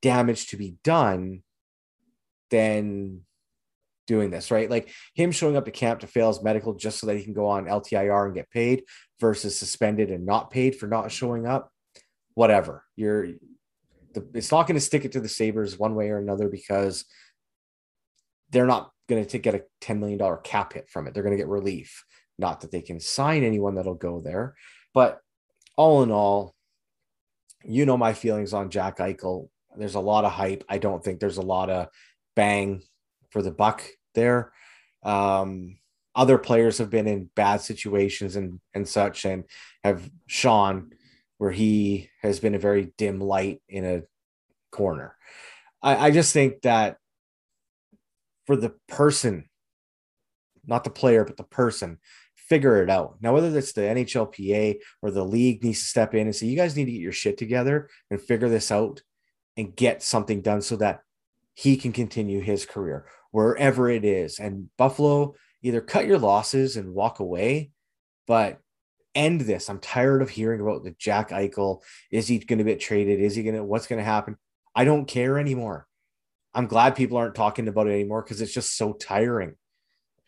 [0.00, 1.42] damage to be done
[2.50, 3.20] than
[4.06, 4.70] doing this, right?
[4.70, 7.34] Like him showing up to camp to fail his medical just so that he can
[7.34, 8.84] go on LTIR and get paid
[9.20, 11.70] versus suspended and not paid for not showing up.
[12.34, 12.84] Whatever.
[12.96, 13.26] You're
[14.14, 17.04] the, it's not going to stick it to the Sabres one way or another because
[18.50, 21.14] they're not going to get a $10 million cap hit from it.
[21.14, 22.04] They're going to get relief.
[22.38, 24.54] Not that they can sign anyone that'll go there.
[24.92, 25.20] But
[25.76, 26.54] all in all,
[27.64, 29.48] you know my feelings on Jack Eichel.
[29.76, 30.64] There's a lot of hype.
[30.68, 31.88] I don't think there's a lot of
[32.36, 32.82] bang
[33.30, 33.82] for the buck
[34.14, 34.52] there.
[35.02, 35.78] Um,
[36.14, 39.44] other players have been in bad situations and and such, and
[39.82, 40.92] have Sean,
[41.38, 44.02] where he has been a very dim light in a
[44.70, 45.16] corner.
[45.82, 46.96] I, I just think that
[48.46, 49.48] for the person,
[50.66, 51.98] not the player, but the person,
[52.34, 53.16] figure it out.
[53.20, 56.56] Now, whether it's the NHLPA or the league needs to step in and say, you
[56.56, 59.02] guys need to get your shit together and figure this out
[59.56, 61.00] and get something done so that
[61.54, 64.38] he can continue his career wherever it is.
[64.38, 67.70] And Buffalo, either cut your losses and walk away,
[68.26, 68.60] but
[69.14, 69.68] end this.
[69.68, 71.80] I'm tired of hearing about the Jack Eichel.
[72.10, 73.20] Is he going to get traded?
[73.20, 74.36] Is he going to, what's going to happen?
[74.74, 75.86] I don't care anymore.
[76.54, 79.54] I'm glad people aren't talking about it anymore because it's just so tiring.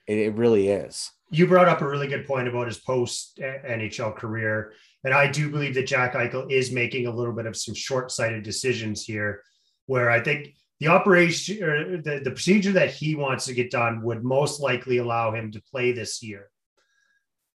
[0.06, 1.10] It, it really is.
[1.30, 4.72] You brought up a really good point about his post eh, NHL career.
[5.04, 8.10] And I do believe that Jack Eichel is making a little bit of some short
[8.10, 9.42] sighted decisions here,
[9.86, 14.02] where I think the operation or the, the procedure that he wants to get done
[14.02, 16.50] would most likely allow him to play this year.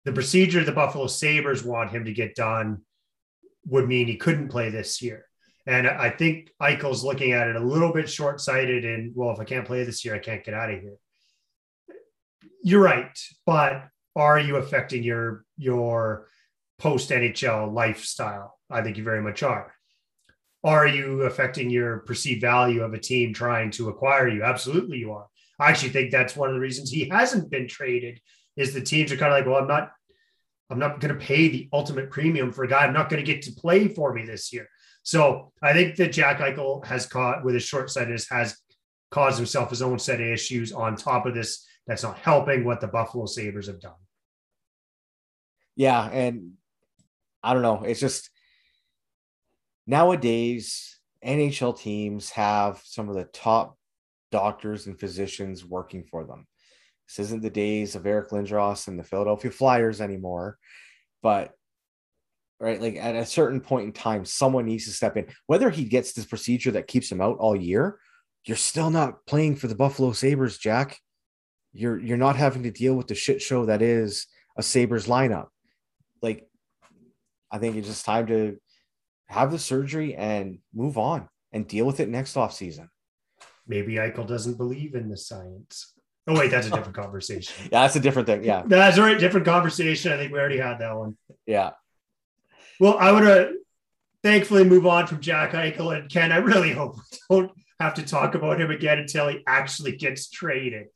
[0.09, 2.81] The procedure the Buffalo Sabres want him to get done
[3.67, 5.25] would mean he couldn't play this year.
[5.67, 9.39] And I think Eichel's looking at it a little bit short sighted and, well, if
[9.39, 10.95] I can't play this year, I can't get out of here.
[12.63, 13.15] You're right.
[13.45, 13.83] But
[14.15, 16.27] are you affecting your, your
[16.79, 18.57] post NHL lifestyle?
[18.67, 19.75] I think you very much are.
[20.63, 24.41] Are you affecting your perceived value of a team trying to acquire you?
[24.41, 25.27] Absolutely, you are.
[25.59, 28.19] I actually think that's one of the reasons he hasn't been traded.
[28.57, 29.91] Is the teams are kind of like, well, I'm not,
[30.69, 33.31] I'm not going to pay the ultimate premium for a guy I'm not going to
[33.31, 34.67] get to play for me this year.
[35.03, 38.57] So I think that Jack Eichel has caught with his short sightedness has
[39.11, 41.65] caused himself his own set of issues on top of this.
[41.87, 43.93] That's not helping what the Buffalo Sabres have done.
[45.75, 46.51] Yeah, and
[47.41, 47.83] I don't know.
[47.83, 48.29] It's just
[49.87, 53.77] nowadays NHL teams have some of the top
[54.31, 56.45] doctors and physicians working for them.
[57.09, 60.59] This isn't the days of Eric Lindros and the Philadelphia Flyers anymore,
[61.23, 61.53] but
[62.59, 65.25] right, like at a certain point in time, someone needs to step in.
[65.47, 67.97] Whether he gets this procedure that keeps him out all year,
[68.45, 70.99] you're still not playing for the Buffalo Sabres, Jack.
[71.73, 75.47] You're you're not having to deal with the shit show that is a Sabres lineup.
[76.21, 76.47] Like,
[77.51, 78.57] I think it's just time to
[79.25, 82.89] have the surgery and move on and deal with it next off season.
[83.67, 85.93] Maybe Eichel doesn't believe in the science.
[86.29, 87.55] Oh wait, that's a different conversation.
[87.63, 88.43] yeah, that's a different thing.
[88.43, 89.19] Yeah, that's a right.
[89.19, 90.11] Different conversation.
[90.11, 91.17] I think we already had that one.
[91.47, 91.71] Yeah.
[92.79, 93.55] Well, I want to
[94.21, 96.31] thankfully move on from Jack Eichel and Ken.
[96.31, 96.97] I really hope
[97.29, 100.87] we don't have to talk about him again until he actually gets traded.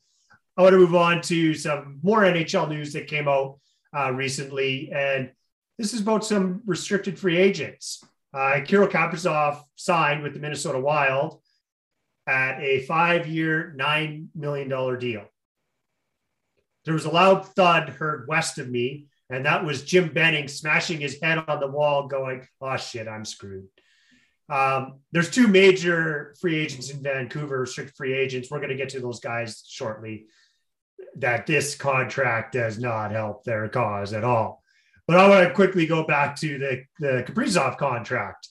[0.55, 3.59] I want to move on to some more NHL news that came out
[3.97, 5.31] uh, recently, and
[5.79, 8.03] this is about some restricted free agents.
[8.35, 11.41] Uh, Kirill Kaprizov signed with the Minnesota Wild
[12.27, 14.69] at a five year, $9 million
[14.99, 15.25] deal.
[16.85, 20.99] There was a loud thud heard west of me, and that was Jim Benning smashing
[20.99, 23.67] his head on the wall, going, Oh shit, I'm screwed.
[24.49, 28.51] Um, there's two major free agents in Vancouver, restricted free agents.
[28.51, 30.27] We're going to get to those guys shortly.
[31.17, 34.63] That this contract does not help their cause at all.
[35.07, 38.49] But I want to quickly go back to the, the Kaprizov contract.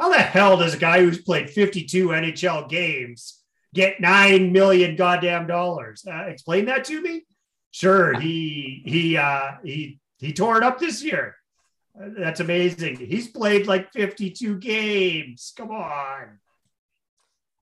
[0.00, 3.42] How the hell does a guy who's played 52 NHL games
[3.74, 6.06] get nine million goddamn dollars?
[6.10, 7.26] Uh, explain that to me.
[7.70, 11.36] Sure, he he uh, he he tore it up this year.
[11.94, 12.96] Uh, that's amazing.
[12.96, 15.52] He's played like 52 games.
[15.54, 16.38] Come on.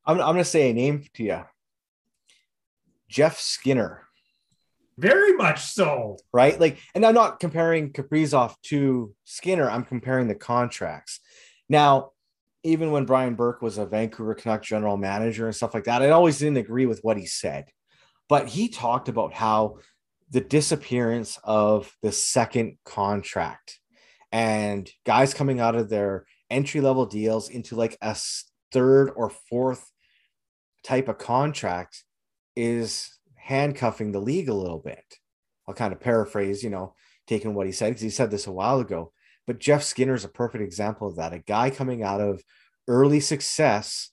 [0.07, 1.45] I'm, I'm going to say a name to you
[3.09, 4.05] Jeff Skinner.
[4.97, 6.19] Very much so.
[6.33, 6.59] Right.
[6.59, 9.69] Like, and I'm not comparing Kaprizov to Skinner.
[9.69, 11.21] I'm comparing the contracts.
[11.69, 12.13] Now,
[12.63, 16.11] even when Brian Burke was a Vancouver Canuck general manager and stuff like that, I
[16.11, 17.67] always didn't agree with what he said.
[18.29, 19.79] But he talked about how
[20.31, 23.79] the disappearance of the second contract
[24.31, 28.17] and guys coming out of their entry level deals into like a
[28.73, 29.91] third or fourth
[30.85, 32.05] type of contract
[32.57, 35.05] is handcuffing the league a little bit.
[35.67, 36.95] I'll kind of paraphrase, you know,
[37.27, 39.13] taking what he said because he said this a while ago.
[39.49, 41.33] But Jeff Skinner is a perfect example of that.
[41.33, 42.45] A guy coming out of
[42.87, 44.11] early success,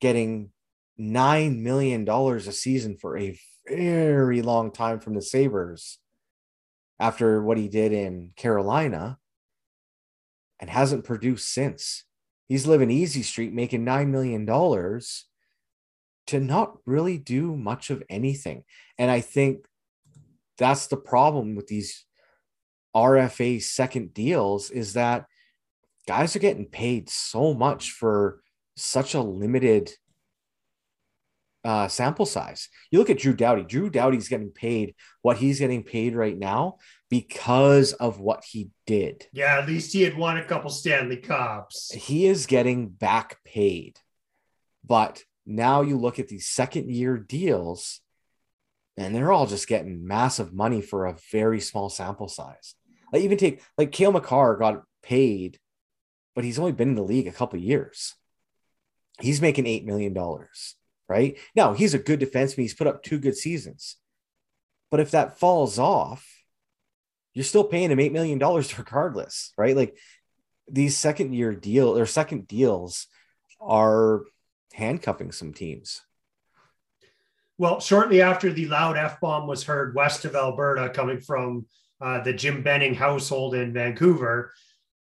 [0.00, 0.50] getting
[0.98, 5.98] $9 million a season for a very long time from the Sabres
[6.98, 9.18] after what he did in Carolina
[10.58, 12.04] and hasn't produced since.
[12.48, 14.46] He's living easy street, making $9 million
[16.28, 18.64] to not really do much of anything.
[18.96, 19.66] And I think
[20.56, 22.06] that's the problem with these
[22.94, 25.26] RFA second deals is that
[26.06, 28.40] guys are getting paid so much for
[28.76, 29.90] such a limited
[31.64, 32.68] uh, sample size.
[32.90, 33.62] You look at Drew Doughty.
[33.62, 36.78] Drew Doughty's getting paid what he's getting paid right now
[37.10, 39.26] because of what he did.
[39.32, 41.92] Yeah, at least he had won a couple Stanley Cups.
[41.92, 43.98] He is getting back paid.
[44.84, 48.00] But now you look at these second year deals,
[48.96, 52.74] and they're all just getting massive money for a very small sample size.
[53.12, 55.58] Like even take like Cale Makar got paid,
[56.34, 58.14] but he's only been in the league a couple years.
[59.20, 60.76] He's making eight million dollars
[61.08, 61.38] right?
[61.56, 62.62] Now he's a good defenseman.
[62.62, 63.96] He's put up two good seasons.
[64.90, 66.26] But if that falls off,
[67.34, 68.38] you're still paying him $8 million
[68.78, 69.76] regardless, right?
[69.76, 69.96] Like
[70.70, 73.06] these second year deal or second deals
[73.60, 74.22] are
[74.72, 76.02] handcuffing some teams.
[77.56, 81.66] Well, shortly after the loud F bomb was heard west of Alberta, coming from
[82.00, 84.52] uh, the Jim Benning household in Vancouver,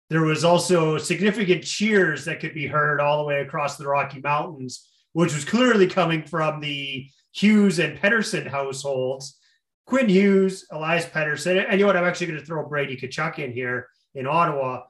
[0.09, 4.19] there was also significant cheers that could be heard all the way across the Rocky
[4.19, 9.39] Mountains which was clearly coming from the Hughes and Pettersson households.
[9.85, 11.95] Quinn Hughes, Elias Pettersson, and you know what?
[11.95, 14.81] I'm actually going to throw Brady Tkachuk in here in Ottawa.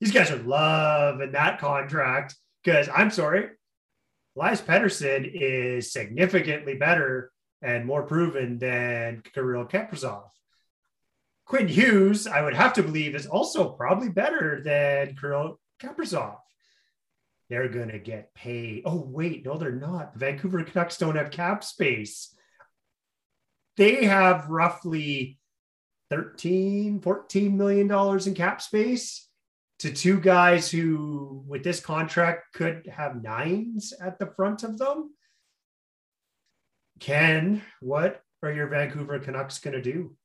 [0.00, 2.34] These guys are loving that contract
[2.64, 3.50] because I'm sorry,
[4.38, 7.30] Elias Pettersson is significantly better
[7.60, 10.30] and more proven than Kirill Kaprizov.
[11.48, 16.36] Quinn Hughes, I would have to believe, is also probably better than Kirill Kaprizov
[17.48, 18.82] they're going to get paid.
[18.84, 20.12] Oh, wait, no, they're not.
[20.12, 22.34] The Vancouver Canucks don't have cap space.
[23.76, 25.38] They have roughly
[26.10, 29.28] 13, 14 million dollars in cap space
[29.78, 35.14] to two guys who, with this contract, could have nines at the front of them.
[37.00, 40.16] Ken, what are your Vancouver Canucks going to do?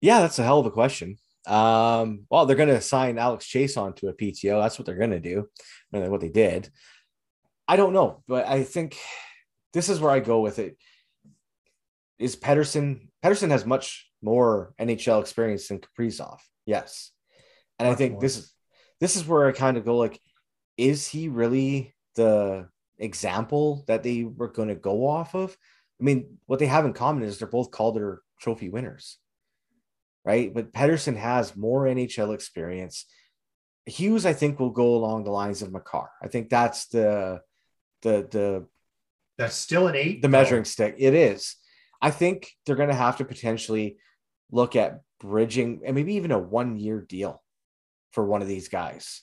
[0.00, 1.18] Yeah, that's a hell of a question.
[1.46, 4.62] Um, well, they're going to sign Alex Chiasson to a PTO.
[4.62, 5.48] That's what they're going to do.
[5.92, 6.70] And what they did.
[7.66, 8.96] I don't know, but I think
[9.72, 10.76] this is where I go with it.
[12.18, 13.08] Is Pettersson?
[13.22, 16.38] Pettersson has much more NHL experience than Kaprizov.
[16.64, 17.12] Yes,
[17.78, 18.52] and I think this is
[19.00, 20.18] this is where I kind of go like,
[20.76, 22.68] is he really the
[22.98, 25.56] example that they were going to go off of?
[26.00, 29.18] I mean, what they have in common is they're both Calder Trophy winners
[30.24, 30.52] right?
[30.52, 33.06] But Pettersson has more NHL experience.
[33.86, 36.10] Hughes, I think, will go along the lines of Makar.
[36.22, 37.40] I think that's the
[38.02, 38.66] the the
[39.38, 40.20] that's still an eight.
[40.20, 40.96] The measuring stick.
[40.98, 41.56] It is.
[42.02, 43.98] I think they're going to have to potentially
[44.50, 47.42] look at bridging and maybe even a one year deal
[48.12, 49.22] for one of these guys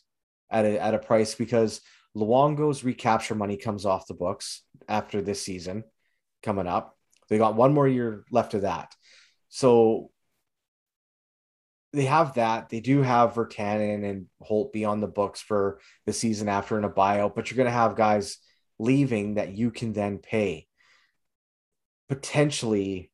[0.50, 1.82] at a, at a price because
[2.16, 5.84] Luongo's recapture money comes off the books after this season
[6.44, 6.98] coming up.
[7.30, 8.94] They got one more year left of that.
[9.50, 10.12] So
[11.96, 12.70] they have that.
[12.70, 16.90] They do have Virtanen and Holtby on the books for the season after in a
[16.90, 18.38] buyout, but you're going to have guys
[18.78, 20.68] leaving that you can then pay.
[22.10, 23.12] Potentially,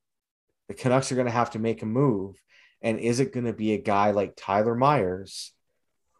[0.67, 2.41] the Canucks are going to have to make a move.
[2.81, 5.53] And is it going to be a guy like Tyler Myers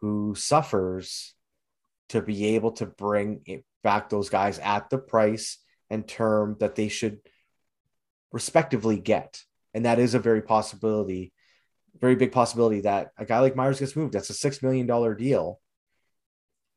[0.00, 1.34] who suffers
[2.10, 5.58] to be able to bring back those guys at the price
[5.90, 7.18] and term that they should
[8.30, 9.42] respectively get?
[9.74, 11.32] And that is a very possibility
[12.02, 14.12] very big possibility that a guy like Myers gets moved.
[14.12, 15.60] That's a six million dollar deal.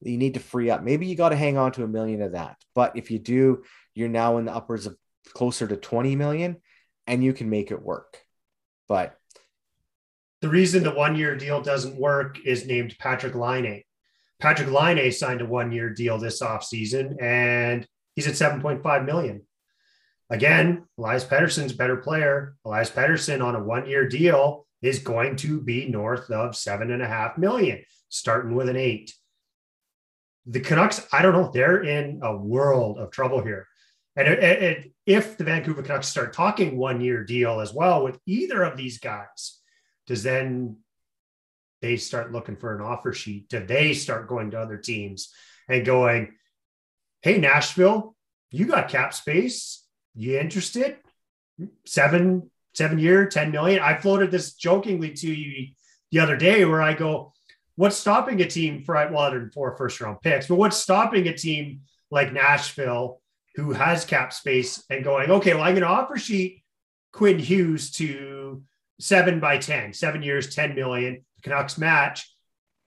[0.02, 0.84] You need to free up.
[0.84, 2.58] Maybe you got to hang on to a million of that.
[2.76, 3.64] But if you do,
[3.96, 4.96] you're now in the upwards of
[5.34, 6.58] closer to 20 million
[7.08, 8.22] and you can make it work.
[8.88, 9.18] But
[10.42, 13.82] the reason the one year deal doesn't work is named Patrick Laine.
[14.40, 19.42] Patrick Laine signed a one year deal this offseason and he's at 7.5 million.
[20.30, 22.56] Again, Elias Pettersson's better player.
[22.64, 27.02] Elias Pettersson on a one year deal is going to be north of seven and
[27.02, 29.14] a half million, starting with an eight.
[30.46, 33.68] The Canucks, I don't know, they're in a world of trouble here.
[34.16, 38.20] And it, it, if the Vancouver Canucks start talking one year deal as well with
[38.26, 39.60] either of these guys,
[40.08, 40.78] does then
[41.82, 43.50] they start looking for an offer sheet?
[43.50, 45.34] Do they start going to other teams
[45.68, 46.36] and going,
[47.22, 48.16] hey, Nashville,
[48.52, 49.84] you got cap space?
[50.14, 50.98] You interested?
[51.86, 53.82] seven, seven year, 10 million.
[53.82, 55.70] I floated this jokingly to you
[56.12, 57.34] the other day where I go,
[57.76, 61.82] what's stopping a team for well, other first round picks, but what's stopping a team
[62.12, 63.22] like Nashville
[63.56, 66.64] who has cap space and going, okay, well, I'm going to offer sheet
[67.12, 68.64] Quinn Hughes to
[69.00, 71.24] seven by 10, seven years, 10 million.
[71.44, 72.30] Canucks match.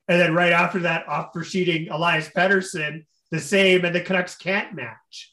[0.08, 4.74] And then right after that, offer sheeting Elias Pettersson the same, and the Canucks can't
[4.74, 5.32] match.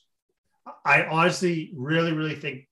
[0.85, 2.67] I honestly really, really think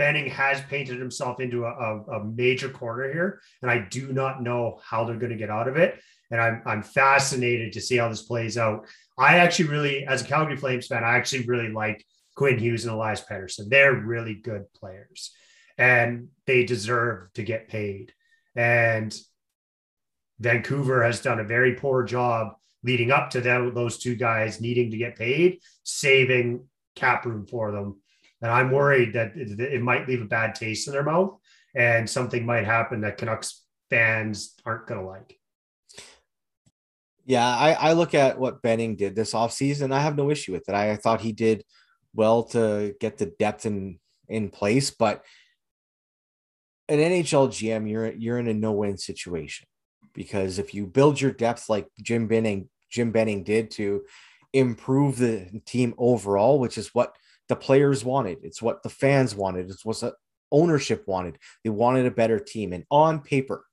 [0.00, 4.42] Benning has painted himself into a, a, a, major corner here, and I do not
[4.42, 6.00] know how they're going to get out of it.
[6.30, 8.86] And I'm, I'm fascinated to see how this plays out.
[9.18, 12.02] I actually really, as a Calgary Flames fan, I actually really like
[12.34, 13.68] Quinn Hughes and Elias Pettersson.
[13.68, 15.34] They're really good players,
[15.76, 18.14] and they deserve to get paid.
[18.56, 19.14] And
[20.38, 24.92] Vancouver has done a very poor job leading up to them, those two guys needing
[24.92, 26.64] to get paid, saving
[26.96, 27.99] cap room for them.
[28.42, 31.38] And I'm worried that it, might leave a bad taste in their mouth
[31.74, 35.38] and something might happen that Canucks fans aren't going to like.
[37.26, 39.92] Yeah, I, I look at what Benning did this offseason.
[39.92, 40.74] I have no issue with it.
[40.74, 41.64] I, I thought he did
[42.14, 45.24] well to get the depth in in place, but
[46.88, 49.66] an NHL GM, you're you're in a no-win situation
[50.12, 54.02] because if you build your depth like Jim Benning, Jim Benning did to
[54.52, 57.14] improve the team overall, which is what
[57.50, 58.38] the players wanted.
[58.42, 59.70] It's what the fans wanted.
[59.70, 60.14] It's what the
[60.50, 61.38] ownership wanted.
[61.62, 62.72] They wanted a better team.
[62.72, 63.64] And on paper,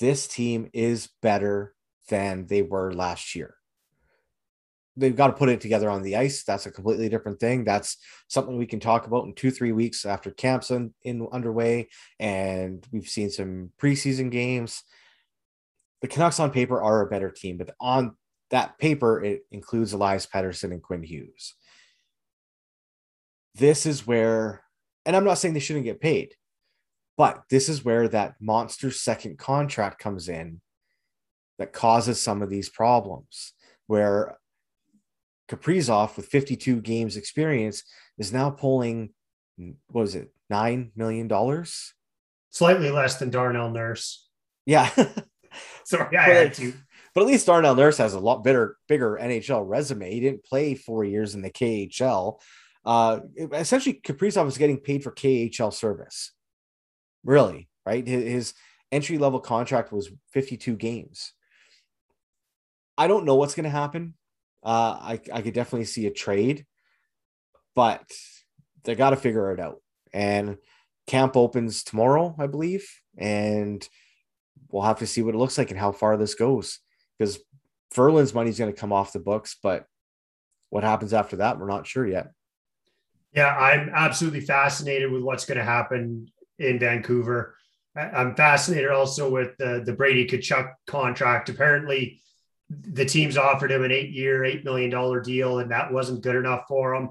[0.00, 1.74] this team is better
[2.08, 3.54] than they were last year.
[4.96, 6.44] They've got to put it together on the ice.
[6.44, 7.64] That's a completely different thing.
[7.64, 7.96] That's
[8.28, 11.88] something we can talk about in two, three weeks after camps in, in underway.
[12.18, 14.82] And we've seen some preseason games
[16.04, 18.14] the Canucks on paper are a better team, but on
[18.50, 21.54] that paper, it includes Elias Pettersson and Quinn Hughes.
[23.54, 24.62] This is where,
[25.06, 26.34] and I'm not saying they shouldn't get paid,
[27.16, 30.60] but this is where that monster second contract comes in
[31.58, 33.52] that causes some of these problems.
[33.86, 34.38] Where
[35.48, 37.84] Kaprizov, with 52 games experience,
[38.18, 39.10] is now pulling,
[39.56, 41.64] what was it, $9 million?
[42.50, 44.28] Slightly less than Darnell Nurse.
[44.66, 44.90] Yeah.
[45.84, 46.72] Sorry, I but, had to.
[47.14, 50.10] But at least Darnell Nurse has a lot better, bigger NHL resume.
[50.10, 52.40] He didn't play four years in the KHL.
[52.84, 53.20] Uh,
[53.52, 56.32] essentially, Kaprizov was getting paid for KHL service.
[57.24, 58.06] Really, right?
[58.06, 58.54] His, his
[58.92, 61.32] entry level contract was 52 games.
[62.96, 64.14] I don't know what's going to happen.
[64.62, 66.64] Uh, I, I could definitely see a trade,
[67.74, 68.02] but
[68.84, 69.80] they got to figure it out.
[70.12, 70.58] And
[71.06, 72.88] camp opens tomorrow, I believe.
[73.16, 73.86] And
[74.70, 76.80] we'll have to see what it looks like and how far this goes
[77.18, 77.38] because
[77.90, 79.86] Ferland's money is going to come off the books, but
[80.70, 82.32] what happens after that, we're not sure yet.
[83.34, 86.28] Yeah, I'm absolutely fascinated with what's going to happen
[86.58, 87.56] in Vancouver.
[87.96, 91.48] I'm fascinated also with the, the Brady Tkachuk contract.
[91.48, 92.20] Apparently,
[92.70, 96.94] the teams offered him an eight million dollar deal, and that wasn't good enough for
[96.94, 97.10] him.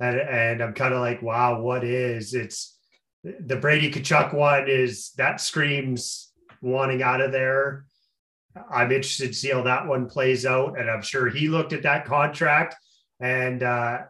[0.00, 2.34] And, and I'm kind of like, wow, what is?
[2.34, 2.76] It's
[3.22, 7.84] the Brady Tkachuk one is that screams wanting out of there.
[8.70, 10.78] I'm interested to see how that one plays out.
[10.78, 12.76] And I'm sure he looked at that contract
[13.20, 14.02] and uh,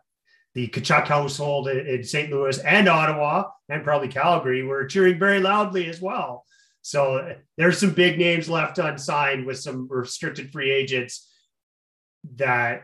[0.59, 2.31] the Tkachuk household in St.
[2.31, 6.45] Louis and Ottawa and probably Calgary were cheering very loudly as well.
[6.83, 11.29] So there's some big names left unsigned with some restricted free agents
[12.37, 12.83] that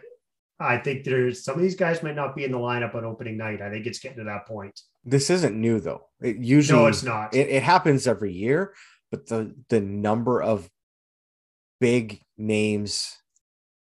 [0.61, 3.37] I think there's some of these guys might not be in the lineup on opening
[3.37, 3.63] night.
[3.63, 4.79] I think it's getting to that point.
[5.05, 6.07] This isn't new though.
[6.21, 7.35] It usually no, it's not.
[7.35, 8.75] It, it happens every year
[9.15, 10.69] but the the number of
[11.81, 13.17] big names,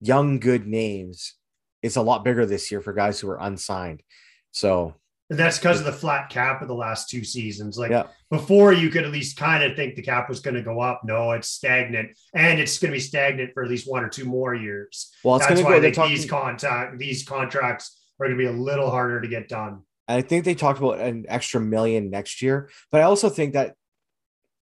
[0.02, 1.36] young good names,
[1.82, 4.04] is a lot bigger this year for guys who are unsigned.
[4.52, 4.96] So
[5.32, 7.78] that's because of the flat cap of the last two seasons.
[7.78, 8.08] Like yeah.
[8.30, 11.02] before, you could at least kind of think the cap was going to go up.
[11.06, 14.26] No, it's stagnant, and it's going to be stagnant for at least one or two
[14.26, 15.12] more years.
[15.24, 18.52] Well, it's that's why go, talking, these contact these contracts are going to be a
[18.52, 19.84] little harder to get done.
[20.08, 23.76] I think they talked about an extra million next year, but I also think that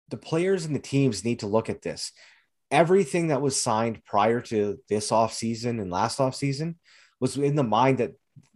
[0.09, 2.13] the players and the teams need to look at this.
[2.71, 6.75] Everything that was signed prior to this offseason and last offseason
[7.23, 8.11] was in the mind that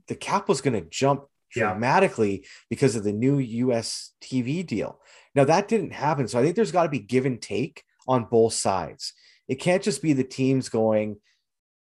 [0.10, 2.48] the cap was going to jump dramatically yeah.
[2.70, 5.00] because of the new US TV deal.
[5.34, 6.28] Now that didn't happen.
[6.28, 9.14] So I think there's got to be give and take on both sides.
[9.48, 11.16] It can't just be the teams going,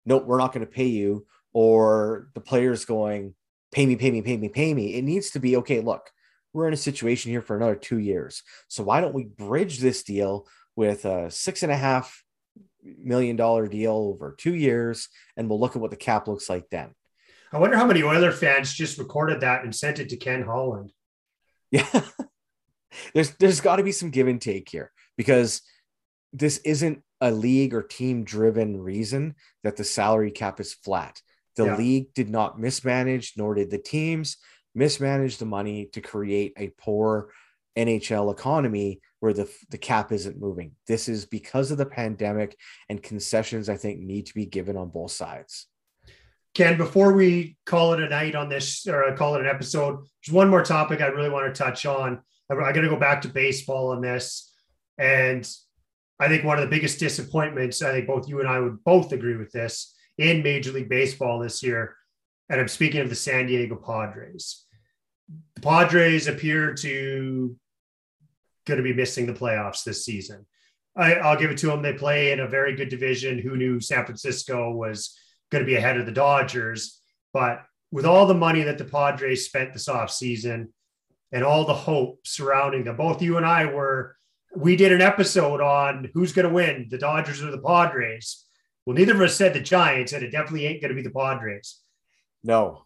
[0.07, 3.35] nope, we're not going to pay you, or the players going,
[3.71, 4.95] pay me, pay me, pay me, pay me.
[4.95, 6.09] It needs to be okay, look,
[6.51, 8.41] we're in a situation here for another two years.
[8.69, 12.23] So why don't we bridge this deal with a six and a half
[12.83, 16.69] million dollar deal over two years, and we'll look at what the cap looks like
[16.69, 16.91] then.
[17.53, 20.91] I wonder how many Oiler fans just recorded that and sent it to Ken Holland.
[21.73, 22.01] Yeah.
[23.13, 25.61] there's there's got to be some give and take here because
[26.33, 31.21] this isn't a league or team driven reason that the salary cap is flat.
[31.55, 31.77] The yeah.
[31.77, 34.35] league did not mismanage, nor did the teams
[34.75, 37.29] mismanage the money to create a poor
[37.77, 40.71] NHL economy where the, the cap isn't moving.
[40.87, 42.57] This is because of the pandemic
[42.89, 45.67] and concessions, I think, need to be given on both sides.
[46.53, 50.33] Ken, before we call it a night on this or call it an episode, there's
[50.33, 52.21] one more topic I really want to touch on.
[52.49, 54.51] I got to go back to baseball on this.
[54.97, 55.49] And
[56.19, 59.13] I think one of the biggest disappointments, I think both you and I would both
[59.13, 61.95] agree with this in Major League Baseball this year.
[62.49, 64.65] And I'm speaking of the San Diego Padres.
[65.61, 67.55] The Padres appear to
[68.65, 70.47] going to be missing the playoffs this season.
[70.95, 71.83] I, will give it to them.
[71.83, 73.37] They play in a very good division.
[73.37, 75.15] Who knew San Francisco was
[75.51, 76.99] going to be ahead of the Dodgers?
[77.31, 80.69] But with all the money that the Padres spent this offseason
[81.31, 84.15] and all the hope surrounding them, both you and I were,
[84.55, 88.45] we did an episode on who's going to win, the Dodgers or the Padres.
[88.85, 91.11] Well, neither of us said the Giants, and it definitely ain't going to be the
[91.11, 91.79] Padres.
[92.43, 92.85] No.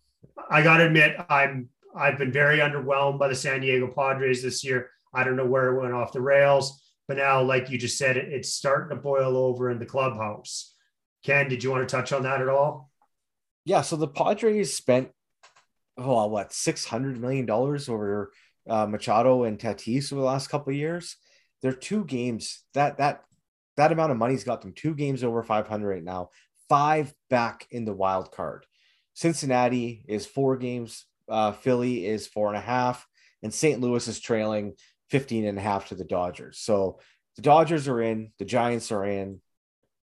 [0.49, 4.63] I got to admit, I'm I've been very underwhelmed by the San Diego Padres this
[4.63, 4.89] year.
[5.13, 8.17] I don't know where it went off the rails, but now, like you just said,
[8.17, 10.73] it, it's starting to boil over in the clubhouse.
[11.23, 12.91] Ken, did you want to touch on that at all?
[13.63, 13.81] Yeah.
[13.81, 15.09] So the Padres spent,
[15.97, 18.31] oh, what, $600 million over
[18.69, 21.15] uh, Machado and Tatis over the last couple of years.
[21.61, 23.23] They're two games that, that,
[23.77, 26.29] that amount of money's got them two games over 500 right now,
[26.69, 28.65] five back in the wild card.
[29.13, 31.05] Cincinnati is four games.
[31.27, 33.05] Uh, Philly is four and a half,
[33.43, 33.79] and St.
[33.81, 34.73] Louis is trailing
[35.09, 36.59] 15 and a half to the Dodgers.
[36.59, 36.99] So
[37.35, 39.41] the Dodgers are in, the Giants are in,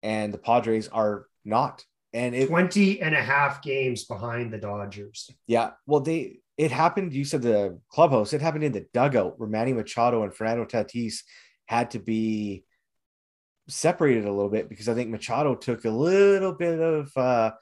[0.02, 1.84] and the Padres are not.
[2.12, 5.30] And it 20 and a half games behind the Dodgers.
[5.46, 5.70] Yeah.
[5.86, 7.12] Well, they it happened.
[7.12, 11.22] You said the clubhouse, it happened in the dugout where Manny Machado and Fernando Tatis
[11.66, 12.64] had to be
[13.68, 17.52] separated a little bit because I think Machado took a little bit of uh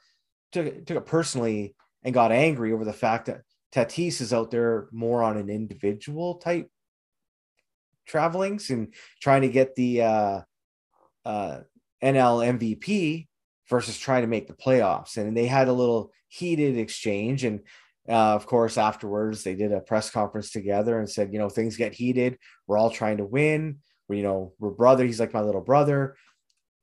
[0.51, 3.41] took, took it personally and got angry over the fact that
[3.73, 6.69] Tatis is out there more on an individual type
[8.05, 10.41] travelings and trying to get the uh,
[11.25, 11.59] uh,
[12.03, 13.27] NL MVP
[13.69, 15.17] versus trying to make the playoffs.
[15.17, 17.43] And they had a little heated exchange.
[17.43, 17.61] And
[18.07, 21.77] uh, of course, afterwards, they did a press conference together and said, you know, things
[21.77, 22.37] get heated.
[22.67, 23.77] We're all trying to win.
[24.09, 25.05] We, you know, we're brother.
[25.05, 26.15] He's like my little brother.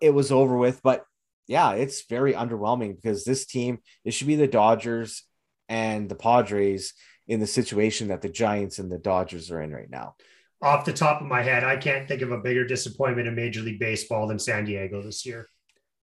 [0.00, 0.80] It was over with.
[0.82, 1.04] But
[1.50, 5.24] yeah, it's very underwhelming because this team, it should be the Dodgers
[5.68, 6.94] and the Padres
[7.28, 10.14] in the situation that the Giants and the Dodgers are in right now
[10.62, 13.62] off the top of my head, I can't think of a bigger disappointment in Major
[13.62, 15.48] League Baseball than San Diego this year.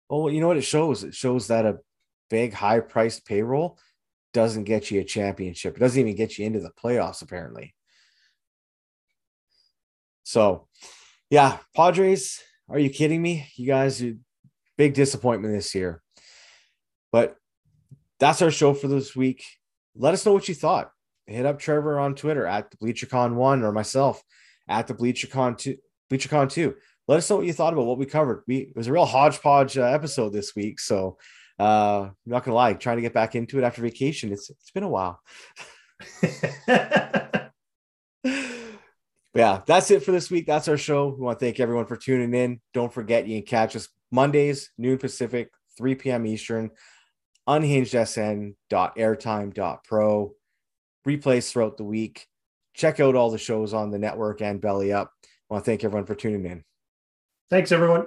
[0.09, 1.05] Well, you know what it shows?
[1.05, 1.79] It shows that a
[2.29, 3.79] big, high priced payroll
[4.33, 5.77] doesn't get you a championship.
[5.77, 7.75] It doesn't even get you into the playoffs, apparently.
[10.25, 10.67] So,
[11.31, 13.49] yeah, Padres, are you kidding me?
[13.57, 14.03] You guys,
[14.81, 16.01] big disappointment this year.
[17.13, 17.37] But
[18.19, 19.45] that's our show for this week.
[19.95, 20.91] Let us know what you thought.
[21.27, 24.23] Hit up Trevor on Twitter at the BleacherCon1 or myself
[24.67, 25.77] at the BleacherCon two,
[26.11, 26.77] BleacherCon two.
[27.09, 28.43] Let us know what you thought about what we covered.
[28.47, 31.19] We it was a real hodgepodge uh, episode this week, so
[31.59, 34.33] uh, I'm not gonna lie, trying to get back into it after vacation.
[34.33, 35.21] It's it's been a while.
[39.35, 40.47] yeah, that's it for this week.
[40.47, 41.09] That's our show.
[41.09, 42.61] We want to thank everyone for tuning in.
[42.73, 46.27] Don't forget you can catch us Mondays, noon Pacific, 3 p.m.
[46.27, 46.71] Eastern,
[47.49, 50.33] unhingedsn.airtime.pro.
[51.07, 52.27] Replays throughout the week
[52.75, 55.13] check out all the shows on the network and Belly Up.
[55.25, 56.65] I want to thank everyone for tuning in.
[57.51, 58.07] Thanks, everyone.